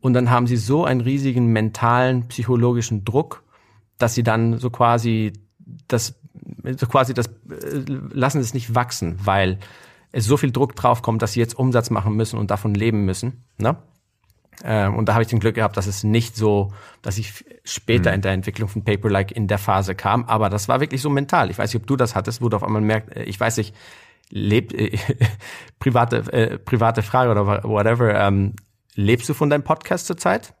[0.00, 3.42] Und dann haben sie so einen riesigen mentalen, psychologischen Druck,
[3.98, 5.32] dass sie dann so quasi
[5.88, 6.20] das,
[6.78, 9.58] so quasi das, äh, lassen es nicht wachsen, weil
[10.12, 13.04] es so viel Druck drauf kommt, dass sie jetzt Umsatz machen müssen und davon leben
[13.04, 13.44] müssen.
[13.58, 13.76] Ne?
[14.62, 18.10] Ähm, und da habe ich den Glück gehabt, dass es nicht so, dass ich später
[18.10, 18.14] mhm.
[18.16, 20.24] in der Entwicklung von Paperlike in der Phase kam.
[20.26, 21.50] Aber das war wirklich so mental.
[21.50, 23.56] Ich weiß nicht, ob du das hattest, wo du auf einmal merkst, äh, ich weiß
[23.56, 23.74] nicht,
[24.30, 24.96] lebt äh,
[25.78, 28.14] private äh, private Frage oder whatever.
[28.14, 28.54] Ähm,
[28.94, 30.54] lebst du von deinem Podcast zurzeit?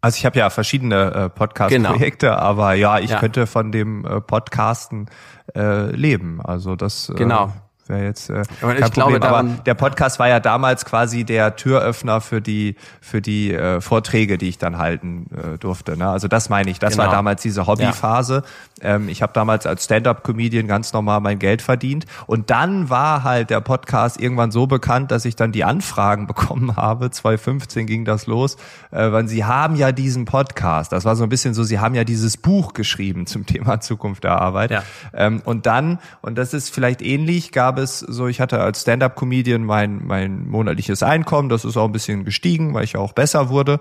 [0.00, 2.38] Also ich habe ja verschiedene äh, Podcast-Projekte, genau.
[2.38, 3.20] aber ja, ich ja.
[3.20, 5.08] könnte von dem äh, Podcasten
[5.54, 6.42] äh, leben.
[6.42, 7.08] Also das.
[7.08, 7.54] Äh, genau.
[7.88, 9.20] Wäre jetzt äh, kein ich Problem.
[9.20, 13.80] Glaube, aber der Podcast war ja damals quasi der Türöffner für die für die äh,
[13.80, 15.96] Vorträge, die ich dann halten äh, durfte.
[15.96, 16.08] Ne?
[16.08, 16.78] Also das meine ich.
[16.78, 17.04] Das genau.
[17.04, 18.34] war damals diese Hobbyphase.
[18.34, 18.42] Ja.
[18.80, 22.06] Ähm, ich habe damals als Stand-up-Comedian ganz normal mein Geld verdient.
[22.26, 26.76] Und dann war halt der Podcast irgendwann so bekannt, dass ich dann die Anfragen bekommen
[26.76, 27.10] habe.
[27.10, 28.56] 2015 ging das los,
[28.90, 30.92] äh, weil sie haben ja diesen Podcast.
[30.92, 34.24] Das war so ein bisschen so, sie haben ja dieses Buch geschrieben zum Thema Zukunft
[34.24, 34.70] der Arbeit.
[34.70, 34.82] Ja.
[35.12, 39.64] Ähm, und dann, und das ist vielleicht ähnlich, gab es so, ich hatte als Stand-up-Comedian
[39.64, 41.48] mein, mein monatliches Einkommen.
[41.48, 43.80] Das ist auch ein bisschen gestiegen, weil ich auch besser wurde.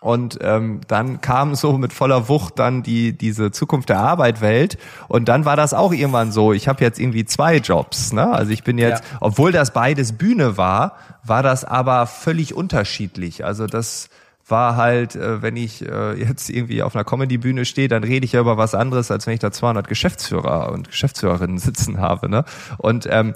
[0.00, 4.78] Und ähm, dann kam so mit voller Wucht dann die diese Zukunft der Arbeit Welt
[5.08, 6.52] und dann war das auch irgendwann so.
[6.52, 8.12] Ich habe jetzt irgendwie zwei Jobs.
[8.12, 8.30] Ne?
[8.30, 9.18] Also ich bin jetzt, ja.
[9.20, 13.44] obwohl das beides Bühne war, war das aber völlig unterschiedlich.
[13.44, 14.08] Also das
[14.46, 18.32] war halt, äh, wenn ich äh, jetzt irgendwie auf einer Comedy-Bühne stehe, dann rede ich
[18.32, 22.28] ja über was anderes, als wenn ich da 200 Geschäftsführer und Geschäftsführerinnen sitzen habe.
[22.28, 22.44] Ne?
[22.78, 23.34] Und ähm,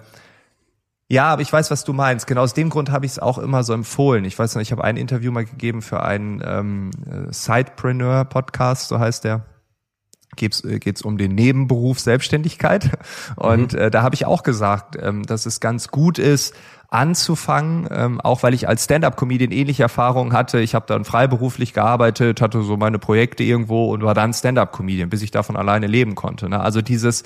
[1.13, 2.27] ja, aber ich weiß, was du meinst.
[2.27, 4.25] Genau aus dem Grund habe ich es auch immer so empfohlen.
[4.25, 6.91] Ich weiß noch, ich habe ein Interview mal gegeben für einen ähm,
[7.31, 9.45] Sidepreneur-Podcast, so heißt der
[10.37, 12.93] geht's äh, geht's um den Nebenberuf Selbstständigkeit
[13.37, 13.79] und mhm.
[13.79, 16.55] äh, da habe ich auch gesagt, ähm, dass es ganz gut ist
[16.89, 20.61] anzufangen, ähm, auch weil ich als Stand-up-Comedian ähnliche Erfahrungen hatte.
[20.61, 25.21] Ich habe dann freiberuflich gearbeitet, hatte so meine Projekte irgendwo und war dann Stand-up-Comedian, bis
[25.21, 26.49] ich davon alleine leben konnte.
[26.49, 26.59] Ne?
[26.59, 27.25] Also dieses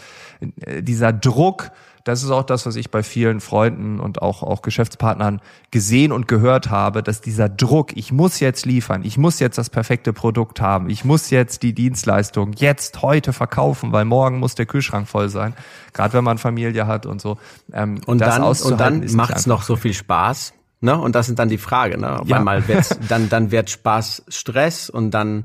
[0.61, 1.71] äh, dieser Druck
[2.07, 5.41] das ist auch das, was ich bei vielen Freunden und auch, auch Geschäftspartnern
[5.73, 9.71] gesehen und gehört habe, dass dieser Druck, ich muss jetzt liefern, ich muss jetzt das
[9.71, 14.67] perfekte Produkt haben, ich muss jetzt die Dienstleistung jetzt heute verkaufen, weil morgen muss der
[14.67, 15.55] Kühlschrank voll sein,
[15.93, 17.39] gerade wenn man Familie hat und so.
[17.73, 20.55] Ähm, und, dann, und dann macht es noch so viel Spaß.
[20.81, 20.97] Ne?
[20.97, 21.99] Und das sind dann die Frage.
[21.99, 22.21] Ne?
[22.21, 22.37] Auf ja.
[22.37, 25.45] einmal wird's, dann, dann wird Spaß Stress und dann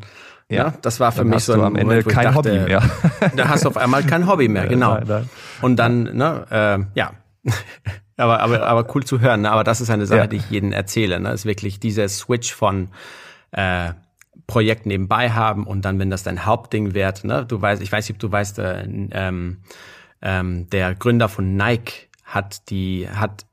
[0.52, 2.82] ja, ja, das war für mich so ein am Ende kein dachte, Hobby mehr.
[3.36, 4.96] da hast du auf einmal kein Hobby mehr, genau.
[4.96, 5.30] Nein, nein.
[5.62, 7.12] Und dann, ne, äh, ja.
[8.18, 9.42] aber, aber, aber cool zu hören.
[9.42, 9.52] Ne?
[9.52, 10.28] Aber das ist eine Sache, ja.
[10.28, 11.20] die ich jedem erzähle.
[11.20, 11.32] Ne?
[11.32, 12.90] Ist wirklich dieser Switch von
[13.52, 13.94] äh,
[14.48, 18.08] Projekt nebenbei haben und dann, wenn das dein Hauptding wird, ne, du weißt, ich weiß
[18.08, 19.58] nicht, ob du weißt, äh, ähm,
[20.22, 23.46] ähm, der Gründer von Nike hat die, hat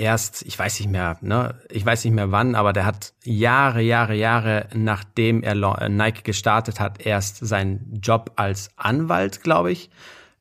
[0.00, 3.82] erst, ich weiß nicht mehr, ne, ich weiß nicht mehr wann, aber der hat Jahre,
[3.82, 9.90] Jahre, Jahre, nachdem er äh, Nike gestartet hat, erst seinen Job als Anwalt, glaube ich,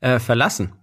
[0.02, 0.74] äh, verlassen.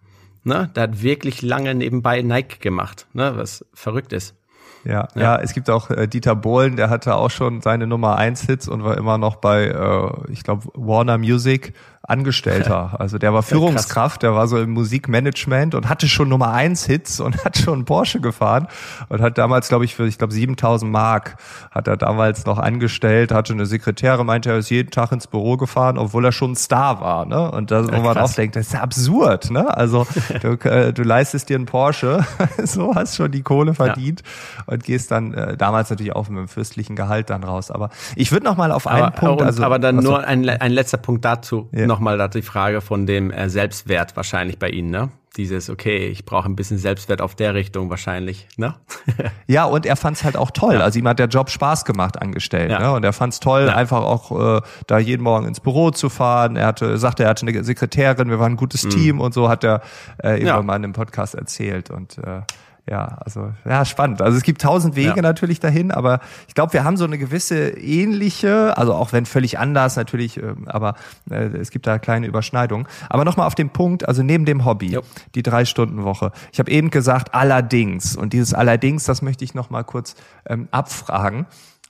[0.45, 0.71] Ne?
[0.77, 3.33] Der hat wirklich lange nebenbei Nike gemacht, ne?
[3.37, 4.37] was verrückt ist.
[4.85, 8.17] Ja, ja, ja, es gibt auch äh, Dieter Bohlen, der hatte auch schon seine Nummer
[8.17, 11.73] eins Hits und war immer noch bei, äh, ich glaube, Warner Music
[12.07, 13.01] Angestellter.
[13.01, 17.19] Also der war Führungskraft, der war so im Musikmanagement und hatte schon Nummer eins Hits
[17.19, 18.69] und hat schon Porsche gefahren
[19.09, 21.37] und hat damals, glaube ich, für, ich glaube, 7000 Mark
[21.73, 25.57] hat er damals noch angestellt, hatte eine Sekretärin, meinte, er ist jeden Tag ins Büro
[25.57, 27.51] gefahren, obwohl er schon ein Star war, ne?
[27.51, 29.77] Und da, wo man auch denkt, das ist absurd, ne?
[29.77, 30.07] Also
[30.42, 32.25] du, äh, du leistest dir einen Porsche,
[32.62, 34.64] so hast schon die Kohle verdient ja.
[34.75, 37.73] und gehst dann äh, damals natürlich auch mit einem fürstlichen Gehalt dann raus.
[37.73, 40.71] Aber ich würde noch mal auf einen aber, Punkt, also aber dann nur ein, ein
[40.71, 41.69] letzter Punkt dazu.
[41.73, 45.09] Ja nochmal die Frage von dem äh, Selbstwert wahrscheinlich bei Ihnen, ne?
[45.37, 48.75] Dieses, okay, ich brauche ein bisschen Selbstwert auf der Richtung wahrscheinlich, ne?
[49.47, 50.75] ja, und er fand es halt auch toll.
[50.75, 50.81] Ja.
[50.81, 52.71] Also ihm hat der Job Spaß gemacht angestellt.
[52.71, 52.81] Ja.
[52.81, 52.93] Ne?
[52.93, 53.75] Und er fand es toll, ja.
[53.75, 56.57] einfach auch äh, da jeden Morgen ins Büro zu fahren.
[56.57, 58.91] Er hatte, sagte, er hatte eine Sekretärin, wir waren ein gutes mhm.
[58.91, 59.83] Team und so hat er
[60.23, 61.91] äh, irgendwann mal in einem Podcast erzählt.
[61.91, 62.43] Und äh,
[62.88, 64.22] ja, also ja, spannend.
[64.22, 65.22] Also es gibt tausend Wege ja.
[65.22, 69.59] natürlich dahin, aber ich glaube, wir haben so eine gewisse ähnliche, also auch wenn völlig
[69.59, 70.94] anders natürlich, ähm, aber
[71.29, 72.87] äh, es gibt da kleine Überschneidungen.
[73.09, 75.03] Aber nochmal auf den Punkt, also neben dem Hobby, jo.
[75.35, 76.31] die drei Stunden Woche.
[76.53, 80.14] Ich habe eben gesagt, allerdings und dieses allerdings, das möchte ich nochmal kurz
[80.49, 81.46] ähm, abfragen,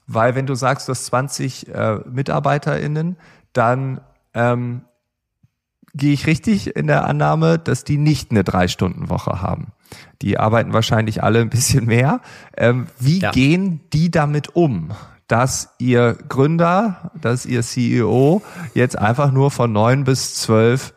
[0.07, 3.17] weil wenn du sagst, du hast 20 äh, MitarbeiterInnen,
[3.53, 4.01] dann
[4.33, 4.81] ähm,
[5.93, 9.73] gehe ich richtig in der Annahme, dass die nicht eine Drei-Stunden-Woche haben.
[10.21, 12.21] Die arbeiten wahrscheinlich alle ein bisschen mehr.
[12.55, 13.31] Ähm, wie ja.
[13.31, 14.91] gehen die damit um?
[15.27, 18.41] dass ihr Gründer, dass ihr CEO
[18.73, 20.93] jetzt einfach nur von neun bis zwölf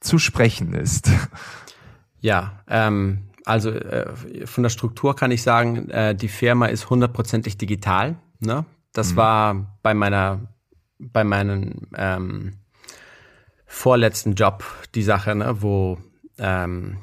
[0.00, 1.10] zu sprechen ist.
[2.20, 4.12] Ja, ähm, also äh,
[4.46, 8.16] von der Struktur kann ich sagen, äh, die Firma ist hundertprozentig digital.
[8.40, 8.64] Ne?
[8.92, 9.16] Das mhm.
[9.16, 10.40] war bei meiner,
[10.98, 12.58] bei meinen ähm,
[13.66, 15.98] vorletzten Job die Sache, ne, wo
[16.38, 16.98] ähm,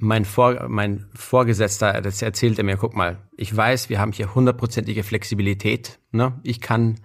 [0.00, 5.02] mein, Vor mein Vorgesetzter, das erzählte mir, guck mal, ich weiß, wir haben hier hundertprozentige
[5.02, 5.98] Flexibilität.
[6.12, 6.38] Ne?
[6.42, 7.00] Ich kann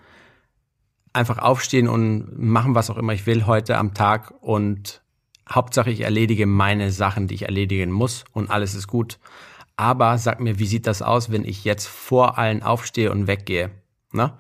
[1.12, 5.02] einfach aufstehen und machen, was auch immer ich will heute am Tag und
[5.50, 9.20] Hauptsache ich erledige meine Sachen, die ich erledigen muss und alles ist gut.
[9.76, 13.72] Aber sag mir, wie sieht das aus, wenn ich jetzt vor allen aufstehe und weggehe?
[14.12, 14.34] Ne?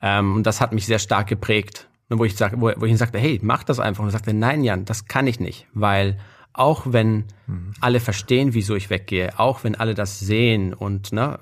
[0.00, 1.88] Ähm, und das hat mich sehr stark geprägt.
[2.12, 4.02] Wo ich, sag, wo, wo ich sagte, hey, mach das einfach.
[4.02, 6.18] Und er sagte, nein, Jan, das kann ich nicht, weil
[6.60, 7.72] Auch wenn mhm.
[7.80, 11.38] alle verstehen, wieso ich weggehe, auch wenn alle das sehen und ne,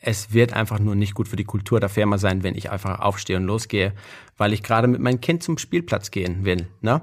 [0.00, 3.00] es wird einfach nur nicht gut für die Kultur der Firma sein, wenn ich einfach
[3.00, 3.94] aufstehe und losgehe,
[4.36, 6.68] weil ich gerade mit meinem Kind zum Spielplatz gehen will.
[6.82, 7.00] Ne?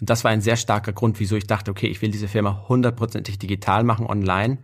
[0.00, 3.38] Das war ein sehr starker Grund, wieso ich dachte, okay, ich will diese Firma hundertprozentig
[3.38, 4.56] digital machen, online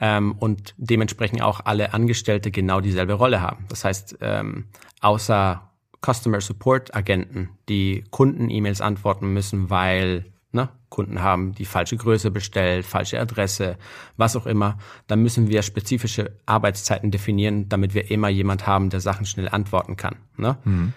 [0.00, 3.66] ähm, und dementsprechend auch alle Angestellte genau dieselbe Rolle haben.
[3.68, 4.68] Das heißt, ähm,
[5.02, 5.68] außer
[6.02, 10.24] Customer Support Agenten, die Kunden-E-Mails antworten müssen, weil
[10.88, 13.76] Kunden haben die falsche Größe bestellt, falsche Adresse,
[14.16, 19.00] was auch immer, dann müssen wir spezifische Arbeitszeiten definieren, damit wir immer jemand haben, der
[19.00, 20.16] Sachen schnell antworten kann.
[20.36, 20.56] Ne?
[20.64, 20.92] Mhm.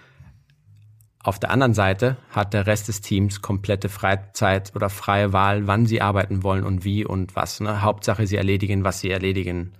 [1.24, 5.86] Auf der anderen Seite hat der Rest des Teams komplette Freizeit oder freie Wahl, wann
[5.86, 7.60] sie arbeiten wollen und wie und was.
[7.60, 7.82] Ne?
[7.82, 9.72] Hauptsache, sie erledigen, was sie erledigen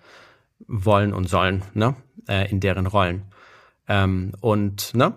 [0.69, 1.97] wollen und sollen ne?
[2.29, 3.23] Äh, in deren Rollen.
[3.89, 5.15] Ähm, und ne,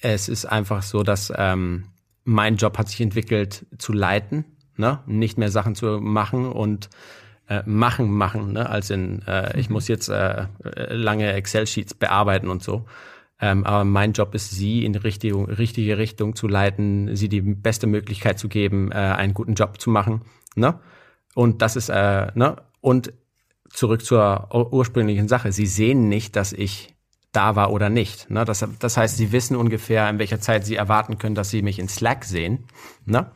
[0.00, 1.86] es ist einfach so, dass ähm,
[2.28, 4.44] mein Job hat sich entwickelt zu leiten,
[4.76, 6.90] ne, nicht mehr Sachen zu machen und
[7.48, 9.74] äh, machen, machen, ne, als in äh, ich mhm.
[9.74, 10.46] muss jetzt äh,
[10.90, 12.84] lange Excel-Sheets bearbeiten und so.
[13.40, 17.40] Ähm, aber mein Job ist, sie in die richtige, richtige Richtung zu leiten, sie die
[17.40, 20.22] beste Möglichkeit zu geben, äh, einen guten Job zu machen.
[20.54, 20.78] Ne?
[21.34, 22.56] Und das ist, äh, ne?
[22.80, 23.12] Und
[23.70, 25.52] zurück zur ursprünglichen Sache.
[25.52, 26.94] Sie sehen nicht, dass ich
[27.38, 28.28] da war oder nicht.
[28.30, 28.44] Ne?
[28.44, 31.78] Das, das heißt, sie wissen ungefähr, in welcher Zeit sie erwarten können, dass sie mich
[31.78, 32.64] in Slack sehen.
[33.06, 33.30] Ne?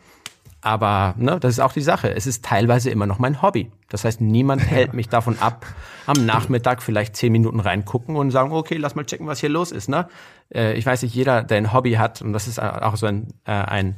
[0.61, 2.13] Aber ne, das ist auch die Sache.
[2.13, 3.71] Es ist teilweise immer noch mein Hobby.
[3.89, 5.67] Das heißt, niemand hält mich davon ab,
[6.07, 9.71] am Nachmittag vielleicht zehn Minuten reingucken und sagen, okay, lass mal checken, was hier los
[9.71, 9.89] ist.
[9.89, 10.09] Ne?
[10.53, 13.29] Äh, ich weiß nicht, jeder, der ein Hobby hat, und das ist auch so ein,
[13.45, 13.95] äh, ein,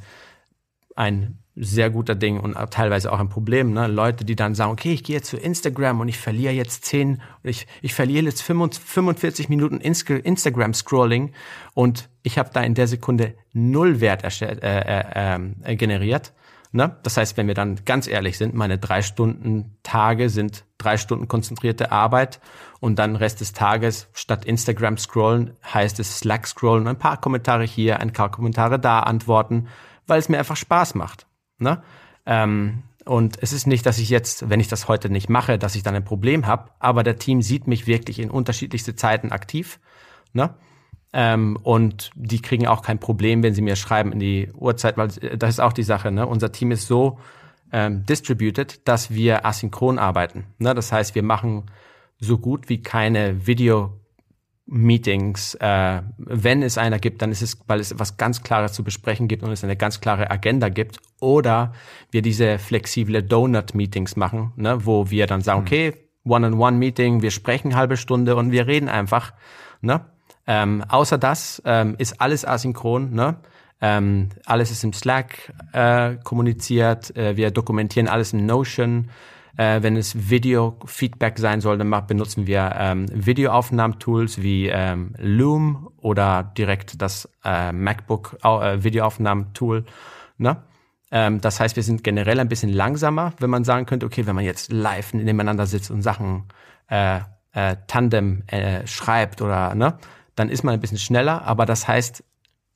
[0.97, 3.73] ein sehr guter Ding und teilweise auch ein Problem.
[3.73, 3.87] Ne?
[3.87, 7.23] Leute, die dann sagen, okay, ich gehe jetzt zu Instagram und ich verliere jetzt 10,
[7.45, 11.33] ich, ich verliere jetzt 45 Minuten Instagram-Scrolling
[11.75, 16.33] und ich habe da in der Sekunde null Wert äh, äh, äh, generiert.
[16.73, 16.97] Ne?
[17.05, 21.29] Das heißt, wenn wir dann ganz ehrlich sind, meine drei Stunden Tage sind drei Stunden
[21.29, 22.41] konzentrierte Arbeit
[22.81, 27.65] und dann Rest des Tages statt Instagram scrollen heißt es Slack scrollen, ein paar Kommentare
[27.65, 29.69] hier, ein paar Kommentare da antworten,
[30.07, 31.27] weil es mir einfach Spaß macht.
[31.59, 31.83] Ne?
[32.27, 35.75] Ähm, und es ist nicht, dass ich jetzt, wenn ich das heute nicht mache, dass
[35.75, 39.79] ich dann ein Problem habe, aber der Team sieht mich wirklich in unterschiedlichste Zeiten aktiv.
[40.33, 40.55] Ne?
[41.13, 45.11] Ähm, und die kriegen auch kein Problem, wenn sie mir schreiben in die Uhrzeit, weil
[45.21, 46.11] äh, das ist auch die Sache.
[46.11, 46.27] Ne?
[46.27, 47.19] Unser Team ist so
[47.73, 50.47] ähm, distributed, dass wir asynchron arbeiten.
[50.59, 50.75] Ne?
[50.75, 51.71] Das heißt, wir machen
[52.19, 54.01] so gut wie keine Video
[54.67, 58.83] Meetings, äh, wenn es einer gibt, dann ist es, weil es was ganz Klares zu
[58.83, 60.99] besprechen gibt und es eine ganz klare Agenda gibt.
[61.21, 61.73] Oder
[62.11, 65.67] wir diese flexible Donut-Meetings machen, ne, wo wir dann sagen, mhm.
[65.67, 65.93] okay,
[66.25, 69.35] One-on-One-Meeting, wir sprechen halbe Stunde und wir reden einfach.
[69.81, 70.01] Ne?
[70.47, 73.11] Ähm, außer das ähm, ist alles asynchron.
[73.13, 73.37] Ne?
[73.81, 77.15] Ähm, alles ist im Slack äh, kommuniziert.
[77.17, 79.11] Äh, wir dokumentieren alles in Notion.
[79.57, 86.53] Äh, wenn es Video-Feedback sein soll, dann benutzen wir ähm, Videoaufnahmetools wie ähm, Loom oder
[86.57, 89.85] direkt das äh, MacBook äh, Videoaufnahmetool.
[90.39, 90.63] Ne?
[91.11, 94.35] Ähm, das heißt, wir sind generell ein bisschen langsamer, wenn man sagen könnte, okay, wenn
[94.35, 96.45] man jetzt live nebeneinander sitzt und Sachen
[96.89, 97.21] äh,
[97.53, 99.97] äh, Tandem äh, schreibt oder ne,
[100.35, 102.25] dann ist man ein bisschen schneller, aber das heißt,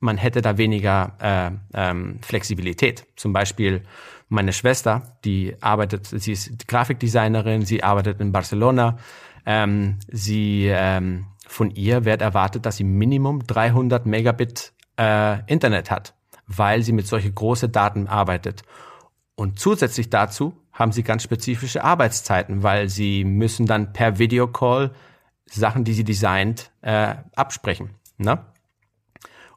[0.00, 3.06] man hätte da weniger äh, ähm, Flexibilität.
[3.16, 3.82] Zum Beispiel
[4.28, 8.98] meine Schwester, die arbeitet, sie ist Grafikdesignerin, sie arbeitet in Barcelona.
[9.46, 16.14] Ähm, sie ähm, von ihr wird erwartet, dass sie Minimum 300 Megabit äh, Internet hat,
[16.46, 18.62] weil sie mit solche große Daten arbeitet.
[19.34, 24.92] Und zusätzlich dazu haben sie ganz spezifische Arbeitszeiten, weil sie müssen dann per Videocall
[25.46, 27.90] Sachen, die sie designt, äh, absprechen.
[28.18, 28.44] Ne?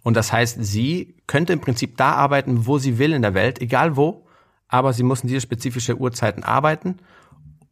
[0.03, 3.61] Und das heißt, sie könnte im Prinzip da arbeiten, wo sie will in der Welt,
[3.61, 4.25] egal wo,
[4.71, 6.97] aber sie müssen diese spezifische Uhrzeiten arbeiten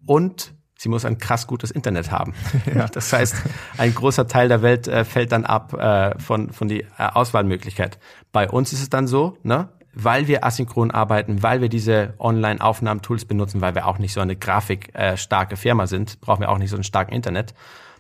[0.06, 2.34] und sie muss ein krass gutes Internet haben.
[2.76, 2.88] Ja.
[2.88, 3.36] Das heißt,
[3.78, 7.98] ein großer Teil der Welt äh, fällt dann ab äh, von, von die äh, Auswahlmöglichkeit.
[8.32, 13.26] Bei uns ist es dann so, ne, weil wir asynchron arbeiten, weil wir diese Online-Aufnahmetools
[13.26, 16.70] benutzen, weil wir auch nicht so eine grafikstarke äh, Firma sind, brauchen wir auch nicht
[16.70, 17.54] so ein starken Internet.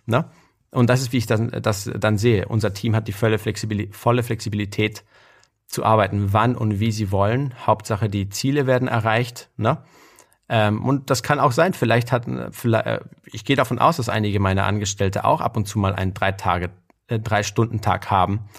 [0.05, 0.25] Ne?
[0.71, 2.47] Und das ist, wie ich das, das dann sehe.
[2.47, 5.03] Unser Team hat die volle Flexibilität, volle Flexibilität
[5.69, 7.53] zu arbeiten, wann und wie sie wollen.
[7.65, 9.49] Hauptsache, die Ziele werden erreicht.
[9.55, 9.77] Ne?
[10.49, 14.09] Ähm, und das kann auch sein, vielleicht hat, vielleicht, äh, ich gehe davon aus, dass
[14.09, 16.71] einige meiner Angestellte auch ab und zu mal einen drei Tage,
[17.07, 18.49] äh, drei Stunden Tag haben,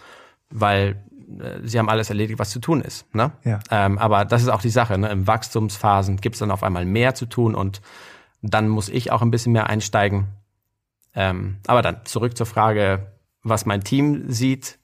[0.50, 1.02] weil
[1.40, 3.12] äh, sie haben alles erledigt, was zu tun ist.
[3.12, 3.32] Ne?
[3.42, 3.58] Ja.
[3.72, 4.96] Ähm, aber das ist auch die Sache.
[4.96, 5.08] Ne?
[5.08, 7.82] Im Wachstumsphasen gibt es dann auf einmal mehr zu tun und
[8.40, 10.28] dann muss ich auch ein bisschen mehr einsteigen.
[11.12, 13.08] Ähm, aber dann zurück zur Frage,
[13.42, 14.78] was mein Team sieht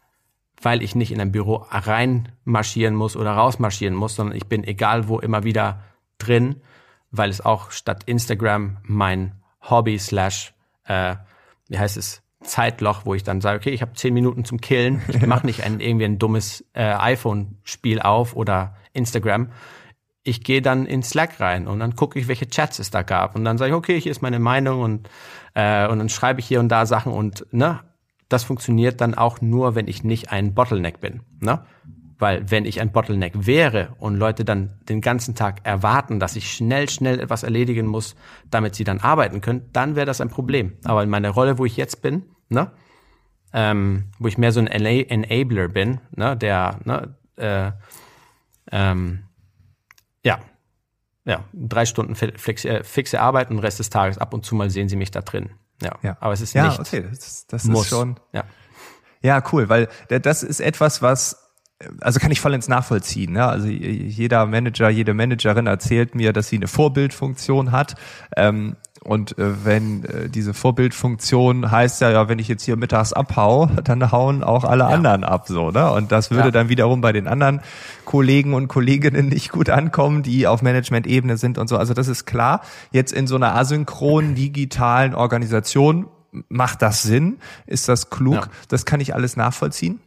[0.60, 5.08] weil ich nicht in ein Büro reinmarschieren muss oder rausmarschieren muss, sondern ich bin egal
[5.08, 5.82] wo immer wieder
[6.18, 6.56] drin,
[7.10, 10.54] weil es auch statt Instagram mein Hobby slash,
[10.84, 11.16] äh,
[11.68, 15.02] wie heißt es, Zeitloch, wo ich dann sage, okay, ich habe zehn Minuten zum Killen,
[15.08, 19.50] ich mache nicht ein, irgendwie ein dummes äh, iPhone-Spiel auf oder Instagram.
[20.22, 23.36] Ich gehe dann in Slack rein und dann gucke ich, welche Chats es da gab.
[23.36, 25.08] Und dann sage ich, okay, hier ist meine Meinung und,
[25.54, 27.80] äh, und dann schreibe ich hier und da Sachen und ne,
[28.28, 31.22] das funktioniert dann auch nur, wenn ich nicht ein Bottleneck bin.
[31.40, 31.64] Ne?
[32.18, 36.52] Weil wenn ich ein Bottleneck wäre und Leute dann den ganzen Tag erwarten, dass ich
[36.52, 38.16] schnell, schnell etwas erledigen muss,
[38.50, 40.72] damit sie dann arbeiten können, dann wäre das ein Problem.
[40.84, 42.72] Aber in meiner Rolle, wo ich jetzt bin, ne,
[43.52, 47.72] ähm, wo ich mehr so ein Enabler bin, ne, der, ne, äh,
[48.72, 49.24] ähm,
[50.24, 50.40] ja,
[51.24, 54.54] ja, drei Stunden fixe, äh, fixe Arbeit und den Rest des Tages ab und zu
[54.54, 55.50] mal sehen sie mich da drin.
[55.82, 56.16] Ja, ja.
[56.20, 56.80] aber es ist ja, nicht.
[56.80, 57.82] okay, das, das muss.
[57.82, 58.18] ist schon.
[58.32, 58.44] Ja.
[59.22, 61.46] ja, cool, weil das ist etwas, was
[62.00, 63.32] also kann ich voll ins Nachvollziehen.
[63.32, 63.44] Ne?
[63.44, 67.96] Also jeder Manager, jede Managerin erzählt mir, dass sie eine Vorbildfunktion hat.
[68.36, 68.76] Ähm,
[69.06, 73.66] und äh, wenn äh, diese Vorbildfunktion heißt ja, ja, wenn ich jetzt hier mittags abhau,
[73.84, 74.88] dann hauen auch alle ja.
[74.88, 75.90] anderen ab, so, ne?
[75.92, 76.50] Und das würde ja.
[76.50, 77.60] dann wiederum bei den anderen
[78.04, 81.76] Kollegen und Kolleginnen nicht gut ankommen, die auf Management-Ebene sind und so.
[81.76, 82.62] Also das ist klar.
[82.90, 86.06] Jetzt in so einer asynchronen digitalen Organisation
[86.48, 87.38] macht das Sinn?
[87.66, 88.34] Ist das klug?
[88.34, 88.48] Ja.
[88.68, 90.00] Das kann ich alles nachvollziehen.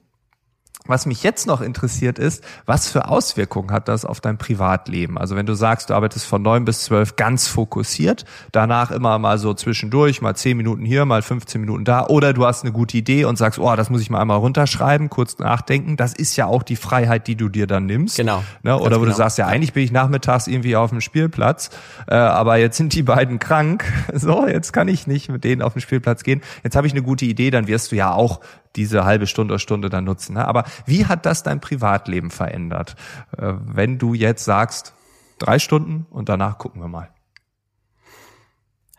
[0.89, 5.19] Was mich jetzt noch interessiert ist, was für Auswirkungen hat das auf dein Privatleben?
[5.19, 9.37] Also wenn du sagst, du arbeitest von neun bis zwölf ganz fokussiert, danach immer mal
[9.37, 12.97] so zwischendurch, mal zehn Minuten hier, mal 15 Minuten da, oder du hast eine gute
[12.97, 15.95] Idee und sagst, oh, das muss ich mal einmal runterschreiben, kurz nachdenken.
[15.95, 18.17] Das ist ja auch die Freiheit, die du dir dann nimmst.
[18.17, 18.43] Genau.
[18.63, 18.75] Ne?
[18.75, 19.11] Oder wo genau.
[19.11, 21.69] du sagst, ja, eigentlich bin ich nachmittags irgendwie auf dem Spielplatz,
[22.07, 23.85] äh, aber jetzt sind die beiden krank.
[24.11, 26.41] So, jetzt kann ich nicht mit denen auf den Spielplatz gehen.
[26.63, 28.41] Jetzt habe ich eine gute Idee, dann wirst du ja auch
[28.75, 30.33] diese halbe Stunde oder Stunde dann nutzen.
[30.33, 30.47] Ne?
[30.47, 32.95] Aber wie hat das dein Privatleben verändert,
[33.37, 34.93] äh, wenn du jetzt sagst,
[35.39, 37.09] drei Stunden und danach gucken wir mal?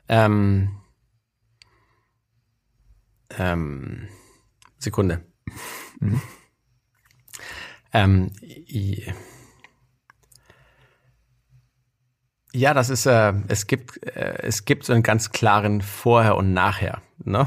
[0.09, 0.71] Ähm,
[3.39, 4.09] ähm,
[4.79, 5.25] Sekunde.
[6.01, 6.21] Mhm.
[7.93, 8.31] Ähm,
[12.53, 16.53] ja, das ist, äh, es gibt, äh, es gibt so einen ganz klaren Vorher und
[16.53, 17.01] Nachher.
[17.23, 17.47] Ne?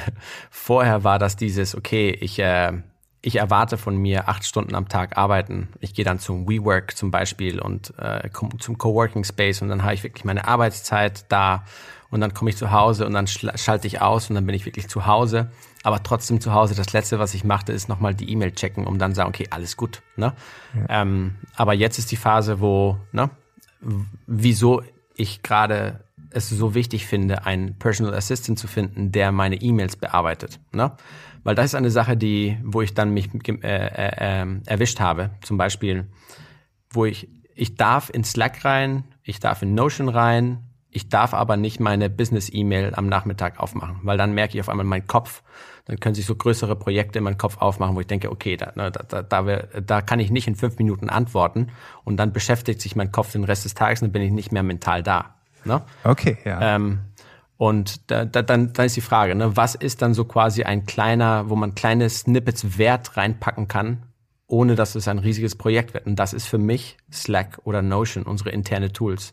[0.50, 2.72] Vorher war das dieses, okay, ich, äh,
[3.22, 5.68] ich erwarte von mir acht Stunden am Tag arbeiten.
[5.80, 8.28] Ich gehe dann zum WeWork zum Beispiel und äh,
[8.58, 11.64] zum Coworking Space und dann habe ich wirklich meine Arbeitszeit da
[12.10, 14.66] und dann komme ich zu Hause und dann schalte ich aus und dann bin ich
[14.66, 15.50] wirklich zu Hause.
[15.82, 18.98] Aber trotzdem zu Hause, das Letzte, was ich machte, ist nochmal die E-Mail checken, um
[18.98, 20.02] dann sagen, okay, alles gut.
[20.16, 20.34] Ne?
[20.74, 21.02] Ja.
[21.02, 23.30] Ähm, aber jetzt ist die Phase, wo, ne,
[24.26, 24.82] wieso
[25.14, 30.60] ich gerade es so wichtig finde, einen Personal Assistant zu finden, der meine E-Mails bearbeitet.
[30.72, 30.92] Ne?
[31.44, 35.30] Weil das ist eine Sache, die, wo ich dann mich äh, äh, äh, erwischt habe.
[35.42, 36.06] Zum Beispiel,
[36.90, 41.56] wo ich, ich darf in Slack rein, ich darf in Notion rein, ich darf aber
[41.56, 45.42] nicht meine Business-E-Mail am Nachmittag aufmachen, weil dann merke ich auf einmal meinen Kopf,
[45.86, 48.72] dann können sich so größere Projekte in meinem Kopf aufmachen, wo ich denke, okay, da,
[48.76, 51.68] ne, da, da, da, da kann ich nicht in fünf Minuten antworten
[52.04, 54.52] und dann beschäftigt sich mein Kopf den Rest des Tages und dann bin ich nicht
[54.52, 55.34] mehr mental da.
[55.64, 55.82] Ne?
[56.04, 56.76] Okay, ja.
[56.76, 57.00] Ähm,
[57.56, 60.84] und da, da, dann, dann ist die Frage, ne, was ist dann so quasi ein
[60.84, 64.02] kleiner, wo man kleine Snippets Wert reinpacken kann,
[64.46, 66.06] ohne dass es ein riesiges Projekt wird.
[66.06, 69.32] Und das ist für mich Slack oder Notion, unsere interne Tools.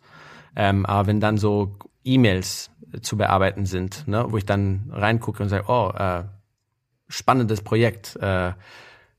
[0.56, 2.72] Ähm, aber wenn dann so E-Mails
[3.02, 6.24] zu bearbeiten sind, ne, wo ich dann reingucke und sage, oh, äh,
[7.08, 8.54] spannendes Projekt, äh,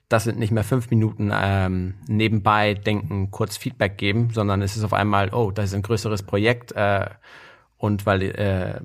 [0.09, 4.83] das sind nicht mehr fünf Minuten ähm, nebenbei denken, kurz Feedback geben, sondern es ist
[4.83, 7.07] auf einmal, oh, das ist ein größeres Projekt äh,
[7.77, 8.81] und weil äh,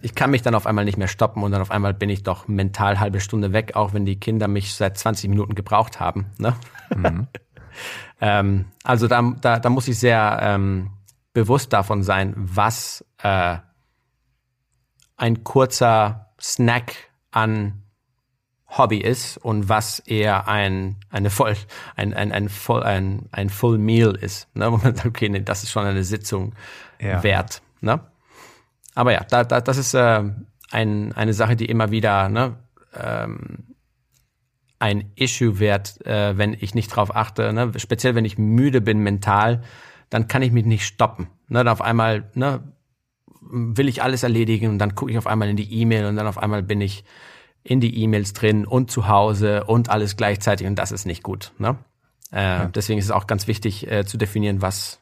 [0.00, 2.22] ich kann mich dann auf einmal nicht mehr stoppen und dann auf einmal bin ich
[2.22, 6.26] doch mental halbe Stunde weg, auch wenn die Kinder mich seit 20 Minuten gebraucht haben.
[6.38, 6.54] Ne?
[6.94, 7.26] Mhm.
[8.20, 10.90] ähm, also da, da, da muss ich sehr ähm,
[11.32, 13.58] bewusst davon sein, was äh,
[15.16, 16.94] ein kurzer Snack
[17.30, 17.82] an
[18.66, 21.56] Hobby ist und was eher ein eine voll
[21.96, 24.66] ein ein ein voll ein ein Full Meal ist, ne?
[24.72, 26.54] wo man sagt, okay, nee, das ist schon eine Sitzung
[27.00, 27.22] ja.
[27.22, 28.00] wert, ne?
[28.94, 30.22] Aber ja, da, da, das ist äh,
[30.70, 32.56] ein, eine Sache, die immer wieder ne,
[32.94, 33.76] ähm,
[34.78, 37.72] ein Issue wird, äh, wenn ich nicht drauf achte, ne?
[37.76, 39.62] speziell wenn ich müde bin mental,
[40.10, 41.28] dann kann ich mich nicht stoppen.
[41.48, 41.58] Ne?
[41.58, 42.62] Dann auf einmal ne,
[43.40, 46.26] will ich alles erledigen und dann gucke ich auf einmal in die E-Mail und dann
[46.26, 47.04] auf einmal bin ich
[47.62, 51.52] in die E-Mails drin und zu Hause und alles gleichzeitig und das ist nicht gut.
[51.58, 51.78] Ne?
[52.32, 52.66] Äh, ja.
[52.66, 55.00] Deswegen ist es auch ganz wichtig äh, zu definieren, was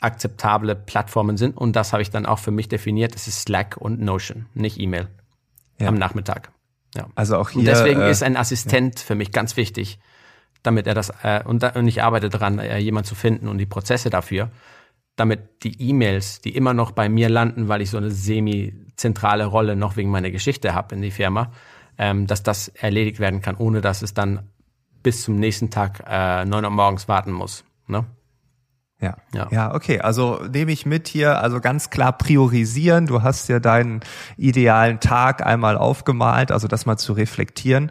[0.00, 3.14] akzeptable Plattformen sind und das habe ich dann auch für mich definiert.
[3.14, 5.08] Es ist Slack und Notion, nicht E-Mail
[5.78, 5.88] ja.
[5.88, 6.50] am Nachmittag.
[6.94, 7.06] Ja.
[7.14, 7.60] Also auch hier.
[7.60, 9.06] Und deswegen äh, ist ein Assistent ja.
[9.06, 9.98] für mich ganz wichtig,
[10.62, 13.58] damit er das äh, und, da, und ich arbeite daran, äh, jemand zu finden und
[13.58, 14.50] die Prozesse dafür,
[15.16, 19.76] damit die E-Mails, die immer noch bei mir landen, weil ich so eine semi-zentrale Rolle
[19.76, 21.52] noch wegen meiner Geschichte habe in die Firma,
[21.98, 24.48] ähm, dass das erledigt werden kann, ohne dass es dann
[25.02, 27.64] bis zum nächsten Tag äh, 9 Uhr morgens warten muss.
[27.88, 28.04] Ne?
[29.00, 29.16] Ja.
[29.34, 29.48] ja.
[29.50, 30.00] Ja, okay.
[30.00, 33.06] Also nehme ich mit hier, also ganz klar priorisieren.
[33.06, 34.00] Du hast ja deinen
[34.36, 37.90] idealen Tag einmal aufgemalt, also das mal zu reflektieren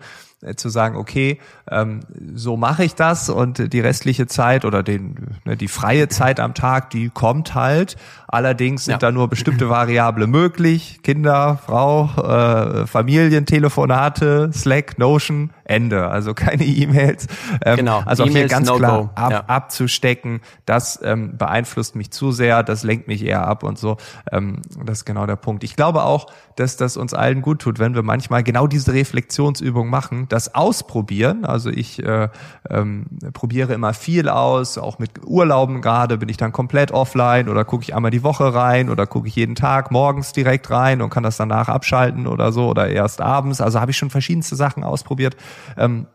[0.56, 1.40] zu sagen, okay,
[1.70, 2.02] ähm,
[2.34, 6.54] so mache ich das und die restliche Zeit oder den, ne, die freie Zeit am
[6.54, 7.96] Tag, die kommt halt.
[8.32, 8.98] Allerdings sind ja.
[8.98, 11.02] da nur bestimmte Variable möglich.
[11.04, 16.08] Kinder, Frau, äh, Familien, Telefonate, Slack, Notion, Ende.
[16.08, 17.28] Also keine E-Mails.
[17.66, 18.02] Ähm, genau.
[18.06, 19.44] Also auch hier ganz no klar ab, ja.
[19.48, 20.42] abzustecken.
[20.66, 22.64] Das ähm, beeinflusst mich zu sehr.
[22.64, 23.98] Das lenkt mich eher ab und so.
[24.32, 25.64] Ähm, das ist genau der Punkt.
[25.64, 29.90] Ich glaube auch, dass das uns allen gut tut, wenn wir manchmal genau diese Reflexionsübung
[29.90, 31.46] machen, das ausprobieren.
[31.46, 32.30] Also ich äh,
[32.70, 37.66] ähm, probiere immer viel aus, auch mit Urlauben gerade bin ich dann komplett offline oder
[37.66, 41.10] gucke ich einmal die Woche rein oder gucke ich jeden Tag morgens direkt rein und
[41.10, 43.62] kann das danach abschalten oder so oder erst abends.
[43.62, 45.36] Also habe ich schon verschiedenste Sachen ausprobiert.
[45.78, 46.08] Ähm,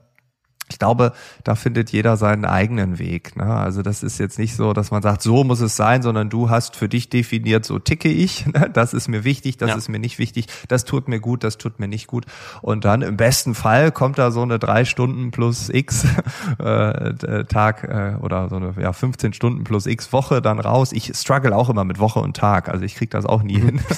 [0.69, 1.13] ich glaube,
[1.45, 3.37] da findet jeder seinen eigenen Weg.
[3.37, 3.45] Ne?
[3.45, 6.51] Also das ist jetzt nicht so, dass man sagt, so muss es sein, sondern du
[6.51, 8.45] hast für dich definiert, so ticke ich.
[8.57, 8.71] Ne?
[8.73, 9.77] Das ist mir wichtig, das ja.
[9.77, 12.27] ist mir nicht wichtig, das tut mir gut, das tut mir nicht gut.
[12.63, 16.07] Und dann im besten Fall kommt da so eine drei Stunden plus X
[16.59, 20.93] äh, Tag äh, oder so eine ja, 15 Stunden plus X Woche dann raus.
[20.93, 22.69] Ich struggle auch immer mit Woche und Tag.
[22.69, 23.81] Also ich krieg das auch nie hin.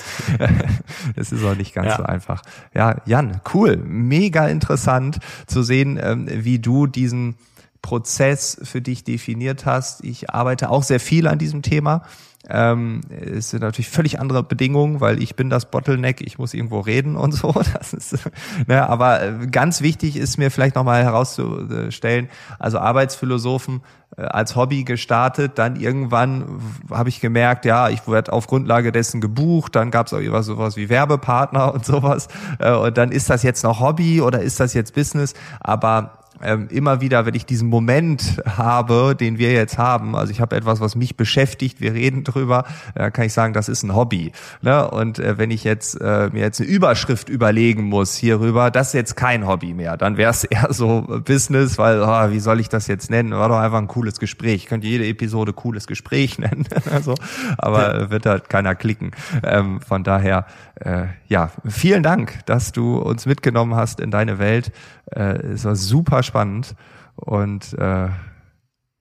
[1.14, 1.97] Es ist auch nicht ganz ja.
[1.97, 2.43] so einfach.
[2.75, 7.37] Ja, Jan, cool, mega interessant zu sehen, ähm, wie wie du diesen
[7.83, 10.05] Prozess für dich definiert hast.
[10.05, 12.03] Ich arbeite auch sehr viel an diesem Thema.
[12.49, 16.81] Ähm, es sind natürlich völlig andere Bedingungen, weil ich bin das Bottleneck, ich muss irgendwo
[16.81, 17.53] reden und so.
[17.75, 18.19] Das ist,
[18.67, 22.29] ne, aber äh, ganz wichtig ist mir vielleicht nochmal herauszustellen,
[22.59, 23.83] also Arbeitsphilosophen
[24.17, 29.21] äh, als Hobby gestartet, dann irgendwann habe ich gemerkt, ja, ich werde auf Grundlage dessen
[29.21, 32.29] gebucht, dann gab es auch sowas, wie Werbepartner und sowas.
[32.59, 35.35] Äh, und dann ist das jetzt noch Hobby oder ist das jetzt Business?
[35.61, 40.41] Aber ähm, immer wieder, wenn ich diesen Moment habe, den wir jetzt haben, also ich
[40.41, 42.64] habe etwas, was mich beschäftigt, wir reden drüber,
[42.95, 44.32] äh, kann ich sagen, das ist ein Hobby.
[44.62, 44.89] Ne?
[44.91, 48.95] Und äh, wenn ich jetzt äh, mir jetzt eine Überschrift überlegen muss hierüber, das ist
[48.95, 49.97] jetzt kein Hobby mehr.
[49.97, 53.32] Dann wäre es eher so Business, weil oh, wie soll ich das jetzt nennen?
[53.32, 54.55] War doch einfach ein cooles Gespräch.
[54.55, 57.14] Ich könnte jede Episode cooles Gespräch nennen, also,
[57.57, 59.12] aber wird halt keiner klicken.
[59.43, 64.72] Ähm, von daher, äh, ja, vielen Dank, dass du uns mitgenommen hast in deine Welt.
[65.11, 66.76] Äh, es war super spannend
[67.16, 68.09] und äh,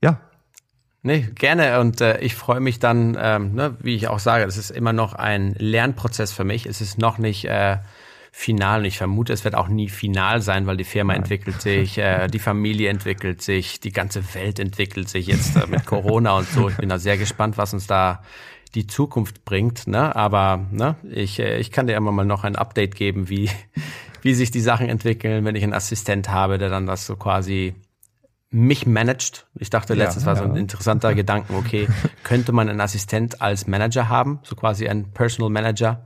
[0.02, 0.20] ja.
[1.04, 1.80] Nee, gerne.
[1.80, 4.94] Und äh, ich freue mich dann, ähm, ne, wie ich auch sage, es ist immer
[4.94, 6.66] noch ein Lernprozess für mich.
[6.66, 7.78] Es ist noch nicht äh,
[8.32, 11.24] final und ich vermute, es wird auch nie final sein, weil die Firma Nein.
[11.24, 15.86] entwickelt sich, äh, die Familie entwickelt sich, die ganze Welt entwickelt sich jetzt äh, mit
[15.88, 16.70] Corona und so.
[16.70, 18.22] Ich bin da sehr gespannt, was uns da
[18.72, 19.88] die Zukunft bringt.
[19.88, 20.16] Ne?
[20.16, 23.50] Aber ne, ich, äh, ich kann dir immer mal noch ein Update geben, wie,
[24.22, 27.76] wie sich die Sachen entwickeln, wenn ich einen Assistent habe, der dann das so quasi
[28.50, 29.48] mich managt.
[29.56, 31.88] Ich dachte, letztes ja, war so ein interessanter Gedanken, okay,
[32.24, 36.06] könnte man einen Assistent als Manager haben, so quasi ein Personal Manager,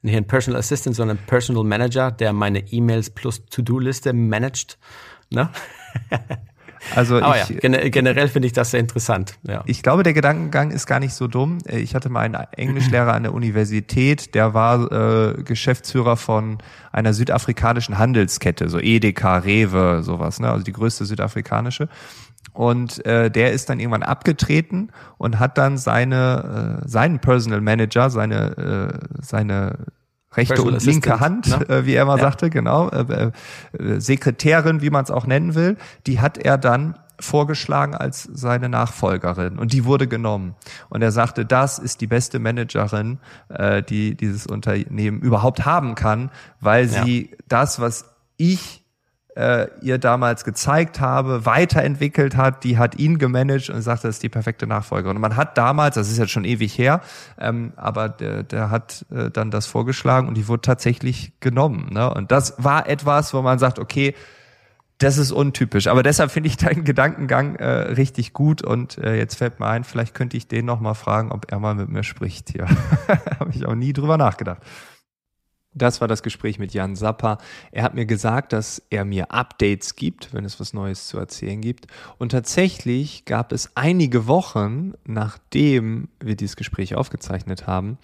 [0.00, 4.78] nicht ein Personal Assistant, sondern ein Personal Manager, der meine E-Mails plus To-Do-Liste managt.
[5.30, 5.50] Ne?
[6.94, 9.38] Also Aber ich, ja, generell finde ich das sehr interessant.
[9.42, 9.62] Ja.
[9.66, 11.58] Ich glaube, der Gedankengang ist gar nicht so dumm.
[11.66, 16.58] Ich hatte mal einen Englischlehrer an der Universität, der war äh, Geschäftsführer von
[16.90, 20.50] einer südafrikanischen Handelskette, so Edeka, Rewe, sowas, ne?
[20.50, 21.88] also die größte südafrikanische.
[22.52, 28.10] Und äh, der ist dann irgendwann abgetreten und hat dann seine äh, seinen Personal Manager,
[28.10, 29.86] seine äh, seine
[30.34, 31.68] rechte und linke Hand, ne?
[31.68, 32.24] äh, wie er mal ja.
[32.24, 33.30] sagte, genau, äh,
[33.78, 35.76] äh, Sekretärin, wie man es auch nennen will,
[36.06, 40.56] die hat er dann vorgeschlagen als seine Nachfolgerin und die wurde genommen.
[40.88, 43.18] Und er sagte, das ist die beste Managerin,
[43.48, 46.30] äh, die dieses Unternehmen überhaupt haben kann,
[46.60, 47.36] weil sie ja.
[47.48, 48.06] das, was
[48.36, 48.81] ich
[49.34, 54.22] äh, ihr damals gezeigt habe, weiterentwickelt hat, die hat ihn gemanagt und sagte, das ist
[54.22, 55.16] die perfekte Nachfolgerin.
[55.16, 57.00] Und man hat damals, das ist jetzt schon ewig her,
[57.38, 61.90] ähm, aber der, der hat äh, dann das vorgeschlagen und die wurde tatsächlich genommen.
[61.92, 62.12] Ne?
[62.12, 64.14] Und das war etwas, wo man sagt, okay,
[64.98, 65.88] das ist untypisch.
[65.88, 69.84] Aber deshalb finde ich deinen Gedankengang äh, richtig gut und äh, jetzt fällt mir ein,
[69.84, 72.68] vielleicht könnte ich den nochmal fragen, ob er mal mit mir spricht hier.
[73.40, 74.62] Habe ich auch nie drüber nachgedacht.
[75.74, 77.38] Das war das Gespräch mit Jan Sapper.
[77.70, 81.60] Er hat mir gesagt, dass er mir Updates gibt, wenn es was Neues zu erzählen
[81.60, 81.86] gibt.
[82.18, 87.98] Und tatsächlich gab es einige Wochen, nachdem wir dieses Gespräch aufgezeichnet haben,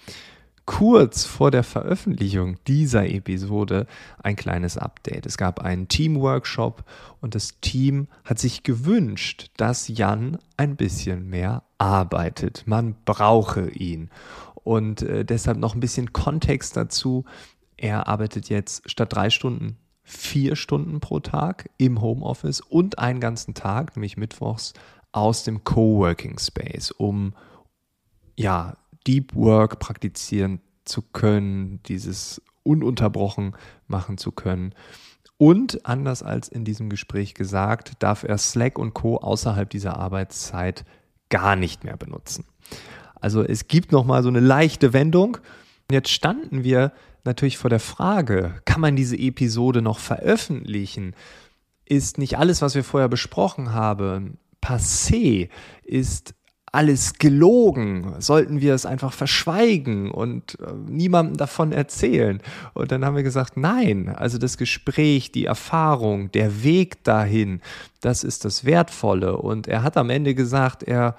[0.69, 3.87] kurz vor der Veröffentlichung dieser Episode
[4.23, 5.25] ein kleines Update.
[5.25, 6.85] Es gab einen Teamworkshop
[7.23, 12.65] und das Team hat sich gewünscht, dass Jan ein bisschen mehr arbeitet.
[12.67, 14.11] Man brauche ihn.
[14.57, 17.25] Und äh, deshalb noch ein bisschen Kontext dazu.
[17.79, 23.55] Er arbeitet jetzt statt drei Stunden vier Stunden pro Tag im Homeoffice und einen ganzen
[23.55, 24.73] Tag, nämlich mittwochs,
[25.13, 27.35] aus dem Coworking Space, um
[28.37, 28.77] ja
[29.07, 33.55] Deep Work praktizieren zu können, dieses ununterbrochen
[33.87, 34.75] machen zu können.
[35.37, 40.85] Und anders als in diesem Gespräch gesagt, darf er Slack und Co außerhalb dieser Arbeitszeit
[41.29, 42.45] gar nicht mehr benutzen.
[43.21, 45.39] Also es gibt noch mal so eine leichte Wendung.
[45.91, 46.93] Jetzt standen wir
[47.29, 51.15] natürlich vor der Frage, kann man diese Episode noch veröffentlichen?
[51.85, 55.49] Ist nicht alles, was wir vorher besprochen haben, passé?
[55.85, 56.35] Ist
[56.73, 58.15] alles gelogen?
[58.19, 62.41] Sollten wir es einfach verschweigen und äh, niemandem davon erzählen?
[62.75, 67.61] Und dann haben wir gesagt, nein, also das Gespräch, die Erfahrung, der Weg dahin,
[68.01, 69.37] das ist das Wertvolle.
[69.37, 71.17] Und er hat am Ende gesagt, er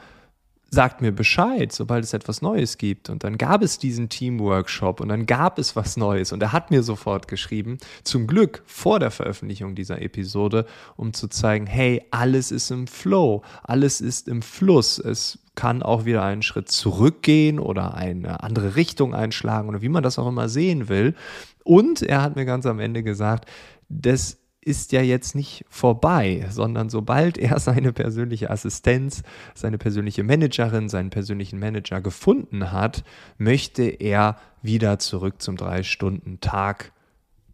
[0.71, 3.09] sagt mir Bescheid, sobald es etwas Neues gibt.
[3.09, 6.31] Und dann gab es diesen Teamworkshop und dann gab es was Neues.
[6.31, 10.65] Und er hat mir sofort geschrieben, zum Glück vor der Veröffentlichung dieser Episode,
[10.95, 14.99] um zu zeigen, hey, alles ist im Flow, alles ist im Fluss.
[14.99, 20.03] Es kann auch wieder einen Schritt zurückgehen oder eine andere Richtung einschlagen oder wie man
[20.03, 21.15] das auch immer sehen will.
[21.63, 23.49] Und er hat mir ganz am Ende gesagt,
[23.89, 24.37] das
[24.69, 29.23] ist ja jetzt nicht vorbei, sondern sobald er seine persönliche Assistenz,
[29.55, 33.03] seine persönliche Managerin, seinen persönlichen Manager gefunden hat,
[33.39, 36.91] möchte er wieder zurück zum Drei-Stunden-Tag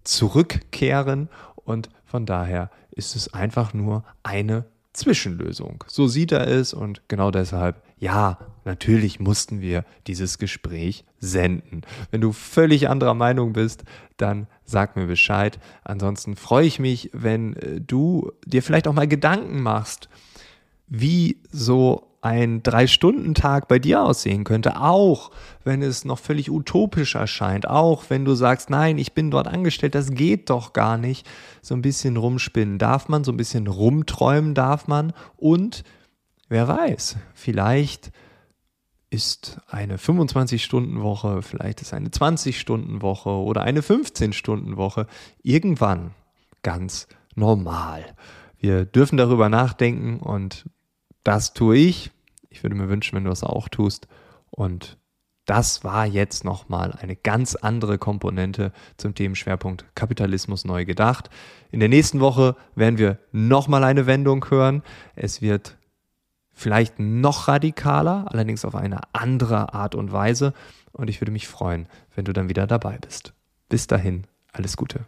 [0.03, 5.83] zurückkehren und von daher ist es einfach nur eine Zwischenlösung.
[5.87, 11.81] So sieht er es und genau deshalb, ja, natürlich mussten wir dieses Gespräch senden.
[12.11, 13.83] Wenn du völlig anderer Meinung bist,
[14.17, 15.59] dann sag mir Bescheid.
[15.83, 20.07] Ansonsten freue ich mich, wenn äh, du dir vielleicht auch mal Gedanken machst,
[20.87, 25.31] wie so ein Drei-Stunden-Tag bei dir aussehen könnte, auch
[25.63, 29.95] wenn es noch völlig utopisch erscheint, auch wenn du sagst, nein, ich bin dort angestellt,
[29.95, 31.27] das geht doch gar nicht,
[31.63, 35.83] so ein bisschen rumspinnen darf man, so ein bisschen rumträumen darf man und
[36.49, 38.11] wer weiß, vielleicht
[39.09, 45.07] ist eine 25-Stunden-Woche, vielleicht ist eine 20-Stunden-Woche oder eine 15-Stunden-Woche
[45.41, 46.11] irgendwann
[46.63, 48.15] ganz normal.
[48.57, 50.65] Wir dürfen darüber nachdenken und
[51.23, 52.11] das tue ich.
[52.49, 54.07] Ich würde mir wünschen, wenn du das auch tust.
[54.49, 54.97] Und
[55.45, 61.29] das war jetzt nochmal eine ganz andere Komponente zum Themenschwerpunkt Kapitalismus neu gedacht.
[61.71, 64.81] In der nächsten Woche werden wir nochmal eine Wendung hören.
[65.15, 65.77] Es wird
[66.55, 70.53] vielleicht noch radikaler, allerdings auf eine andere Art und Weise.
[70.93, 73.33] Und ich würde mich freuen, wenn du dann wieder dabei bist.
[73.69, 75.05] Bis dahin, alles Gute.